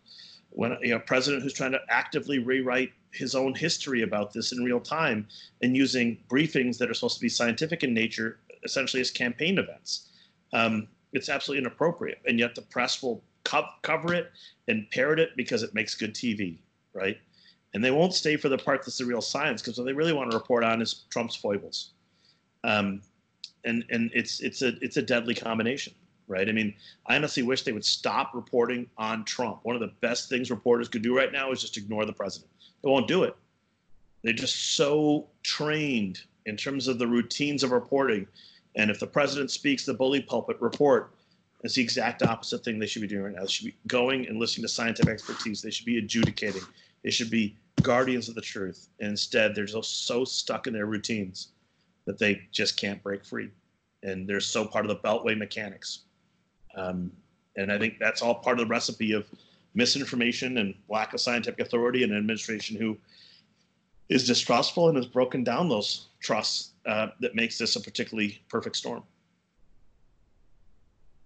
When 0.49 0.77
you 0.81 0.89
know, 0.89 0.97
a 0.97 0.99
president 0.99 1.41
who's 1.41 1.53
trying 1.53 1.71
to 1.71 1.79
actively 1.87 2.37
rewrite 2.37 2.91
his 3.11 3.33
own 3.33 3.55
history 3.55 4.01
about 4.01 4.33
this 4.33 4.51
in 4.51 4.61
real 4.61 4.81
time 4.81 5.25
and 5.61 5.73
using 5.73 6.17
briefings 6.29 6.77
that 6.77 6.89
are 6.89 6.93
supposed 6.93 7.15
to 7.15 7.21
be 7.21 7.29
scientific 7.29 7.85
in 7.85 7.93
nature 7.93 8.39
essentially 8.65 8.99
as 8.99 9.09
campaign 9.09 9.57
events. 9.57 10.09
Um, 10.51 10.89
it's 11.13 11.29
absolutely 11.29 11.61
inappropriate. 11.61 12.19
And 12.27 12.37
yet 12.37 12.55
the 12.55 12.63
press 12.63 13.01
will 13.01 13.23
co- 13.47 13.69
cover 13.81 14.13
it 14.13 14.31
and 14.67 14.89
parrot 14.91 15.19
it 15.19 15.29
because 15.37 15.63
it 15.63 15.73
makes 15.73 15.95
good 15.95 16.13
TV, 16.13 16.57
right? 16.93 17.17
And 17.73 17.83
they 17.83 17.91
won't 17.91 18.13
stay 18.13 18.37
for 18.37 18.49
the 18.49 18.57
part 18.57 18.81
that's 18.81 18.97
the 18.97 19.05
real 19.05 19.21
science 19.21 19.61
because 19.61 19.77
what 19.77 19.85
they 19.85 19.93
really 19.93 20.13
want 20.13 20.31
to 20.31 20.37
report 20.37 20.63
on 20.63 20.81
is 20.81 21.05
Trump's 21.09 21.35
foibles. 21.35 21.91
Um, 22.63 23.01
and 23.63 23.83
and 23.89 24.11
it's 24.13 24.39
it's 24.39 24.61
a 24.61 24.73
it's 24.81 24.97
a 24.97 25.01
deadly 25.01 25.33
combination 25.35 25.93
right? 26.27 26.49
I 26.49 26.51
mean, 26.51 26.73
I 27.05 27.15
honestly 27.15 27.43
wish 27.43 27.63
they 27.63 27.71
would 27.71 27.85
stop 27.85 28.35
reporting 28.35 28.89
on 28.97 29.23
Trump. 29.23 29.59
One 29.63 29.75
of 29.75 29.81
the 29.81 29.93
best 30.01 30.29
things 30.29 30.51
reporters 30.51 30.89
could 30.89 31.01
do 31.01 31.15
right 31.15 31.31
now 31.31 31.51
is 31.51 31.61
just 31.61 31.77
ignore 31.77 32.05
the 32.05 32.13
president. 32.13 32.51
They 32.83 32.89
won't 32.89 33.07
do 33.07 33.23
it. 33.23 33.35
They're 34.23 34.33
just 34.33 34.75
so 34.75 35.27
trained 35.43 36.19
in 36.45 36.57
terms 36.57 36.87
of 36.87 36.99
the 36.99 37.07
routines 37.07 37.63
of 37.63 37.71
reporting. 37.71 38.27
And 38.75 38.91
if 38.91 38.99
the 38.99 39.07
president 39.07 39.51
speaks 39.51 39.85
the 39.85 39.93
bully 39.93 40.21
pulpit 40.21 40.57
report, 40.59 41.13
it's 41.63 41.75
the 41.75 41.81
exact 41.81 42.21
opposite 42.21 42.63
thing 42.63 42.79
they 42.79 42.85
should 42.85 43.01
be 43.01 43.07
doing 43.07 43.23
right 43.23 43.35
now. 43.35 43.41
They 43.41 43.47
should 43.47 43.65
be 43.65 43.75
going 43.87 44.27
and 44.27 44.37
listening 44.39 44.63
to 44.63 44.73
scientific 44.73 45.11
expertise. 45.11 45.61
They 45.61 45.71
should 45.71 45.85
be 45.85 45.97
adjudicating. 45.97 46.61
They 47.03 47.09
should 47.09 47.31
be 47.31 47.57
guardians 47.81 48.29
of 48.29 48.35
the 48.35 48.41
truth. 48.41 48.89
And 48.99 49.09
instead, 49.09 49.55
they're 49.55 49.65
just 49.65 50.05
so 50.05 50.23
stuck 50.23 50.67
in 50.67 50.73
their 50.73 50.85
routines 50.85 51.49
that 52.05 52.19
they 52.19 52.41
just 52.51 52.77
can't 52.77 53.01
break 53.01 53.25
free. 53.25 53.49
And 54.03 54.27
they're 54.27 54.39
so 54.39 54.65
part 54.65 54.85
of 54.85 54.89
the 54.89 55.07
beltway 55.07 55.37
mechanics. 55.37 56.01
Um, 56.75 57.11
and 57.55 57.71
I 57.71 57.79
think 57.79 57.95
that's 57.99 58.21
all 58.21 58.35
part 58.35 58.59
of 58.59 58.67
the 58.67 58.69
recipe 58.69 59.13
of 59.13 59.25
misinformation 59.73 60.59
and 60.59 60.75
lack 60.89 61.13
of 61.13 61.21
scientific 61.21 61.59
authority 61.59 62.03
and 62.03 62.11
an 62.11 62.17
administration 62.17 62.77
who 62.77 62.97
is 64.09 64.25
distrustful 64.25 64.87
and 64.89 64.95
has 64.95 65.07
broken 65.07 65.43
down 65.43 65.69
those 65.69 66.07
trusts 66.19 66.71
uh, 66.85 67.07
that 67.19 67.35
makes 67.35 67.57
this 67.57 67.75
a 67.75 67.81
particularly 67.81 68.41
perfect 68.47 68.75
storm. 68.75 69.03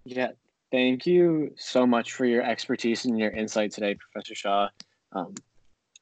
Yeah, 0.06 0.30
thank 0.72 1.06
you 1.06 1.54
so 1.58 1.86
much 1.86 2.14
for 2.14 2.26
your 2.26 2.44
expertise 2.44 3.06
and 3.06 3.20
your 3.20 3.32
insight 3.32 3.72
today, 3.72 3.96
Professor 3.96 4.36
Shah. 4.36 4.70
Um, 5.14 5.36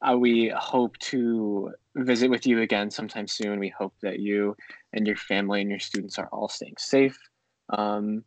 uh, 0.02 0.16
we 0.16 0.52
hope 0.56 0.96
to 0.98 1.72
visit 1.94 2.30
with 2.30 2.46
you 2.46 2.62
again 2.62 2.90
sometime 2.90 3.26
soon. 3.26 3.58
We 3.58 3.68
hope 3.68 3.94
that 4.02 4.18
you 4.18 4.56
and 4.92 5.06
your 5.06 5.16
family 5.16 5.60
and 5.60 5.70
your 5.70 5.78
students 5.78 6.18
are 6.18 6.28
all 6.32 6.48
staying 6.48 6.76
safe. 6.78 7.18
Um, 7.68 8.24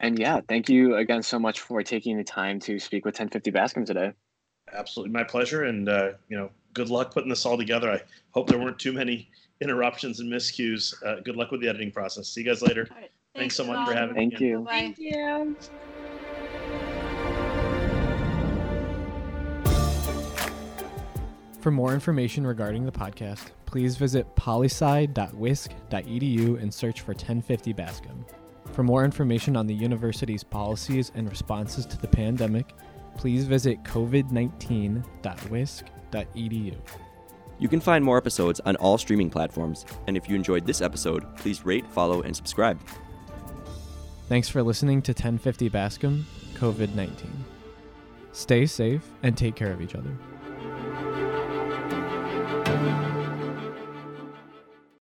and 0.00 0.18
yeah, 0.18 0.40
thank 0.48 0.70
you 0.70 0.96
again 0.96 1.22
so 1.22 1.38
much 1.38 1.60
for 1.60 1.82
taking 1.82 2.16
the 2.16 2.24
time 2.24 2.58
to 2.60 2.78
speak 2.78 3.04
with 3.04 3.14
1050 3.14 3.50
Bascom 3.50 3.84
today. 3.84 4.12
Absolutely, 4.72 5.12
my 5.12 5.24
pleasure. 5.24 5.64
And 5.64 5.88
uh, 5.88 6.12
you 6.28 6.38
know, 6.38 6.50
good 6.72 6.88
luck 6.88 7.12
putting 7.12 7.28
this 7.28 7.44
all 7.44 7.58
together. 7.58 7.90
I 7.90 8.00
hope 8.30 8.48
there 8.48 8.58
weren't 8.58 8.78
too 8.78 8.92
many 8.92 9.28
interruptions 9.60 10.20
and 10.20 10.32
miscues. 10.32 10.94
Uh, 11.04 11.20
good 11.20 11.36
luck 11.36 11.50
with 11.50 11.60
the 11.60 11.68
editing 11.68 11.90
process. 11.90 12.28
See 12.28 12.40
you 12.40 12.46
guys 12.46 12.62
later. 12.62 12.88
Right. 13.34 13.42
Thanks, 13.42 13.54
so 13.56 13.64
much 13.64 13.86
for 13.86 13.94
Dhavan. 13.94 13.96
having 13.96 14.14
Thank 14.16 14.40
me. 14.40 14.46
you. 14.48 14.66
Thank 14.68 14.98
you. 14.98 15.56
For 21.60 21.70
more 21.70 21.92
information 21.94 22.44
regarding 22.46 22.84
the 22.86 22.92
podcast, 22.92 23.50
please 23.66 23.96
visit 23.96 24.26
polysci.wisc.edu 24.34 26.62
and 26.62 26.72
search 26.74 27.02
for 27.02 27.12
1050 27.12 27.72
Bascom. 27.74 28.24
For 28.72 28.82
more 28.82 29.04
information 29.04 29.56
on 29.56 29.66
the 29.66 29.74
university's 29.74 30.42
policies 30.42 31.12
and 31.14 31.28
responses 31.28 31.84
to 31.86 32.00
the 32.00 32.08
pandemic, 32.08 32.72
please 33.16 33.44
visit 33.44 33.82
covid19.wisc.edu. 33.84 36.74
You 37.58 37.68
can 37.68 37.80
find 37.80 38.02
more 38.02 38.16
episodes 38.16 38.60
on 38.60 38.76
all 38.76 38.96
streaming 38.96 39.28
platforms, 39.28 39.84
and 40.06 40.16
if 40.16 40.30
you 40.30 40.34
enjoyed 40.34 40.64
this 40.66 40.80
episode, 40.80 41.36
please 41.36 41.66
rate, 41.66 41.86
follow, 41.92 42.22
and 42.22 42.34
subscribe. 42.34 42.80
Thanks 44.30 44.48
for 44.48 44.62
listening 44.62 45.02
to 45.02 45.10
1050 45.10 45.70
Bascom 45.70 46.24
COVID 46.54 46.94
19. 46.94 47.44
Stay 48.30 48.64
safe 48.64 49.02
and 49.24 49.36
take 49.36 49.56
care 49.56 49.72
of 49.72 49.82
each 49.82 49.96
other. 49.96 50.16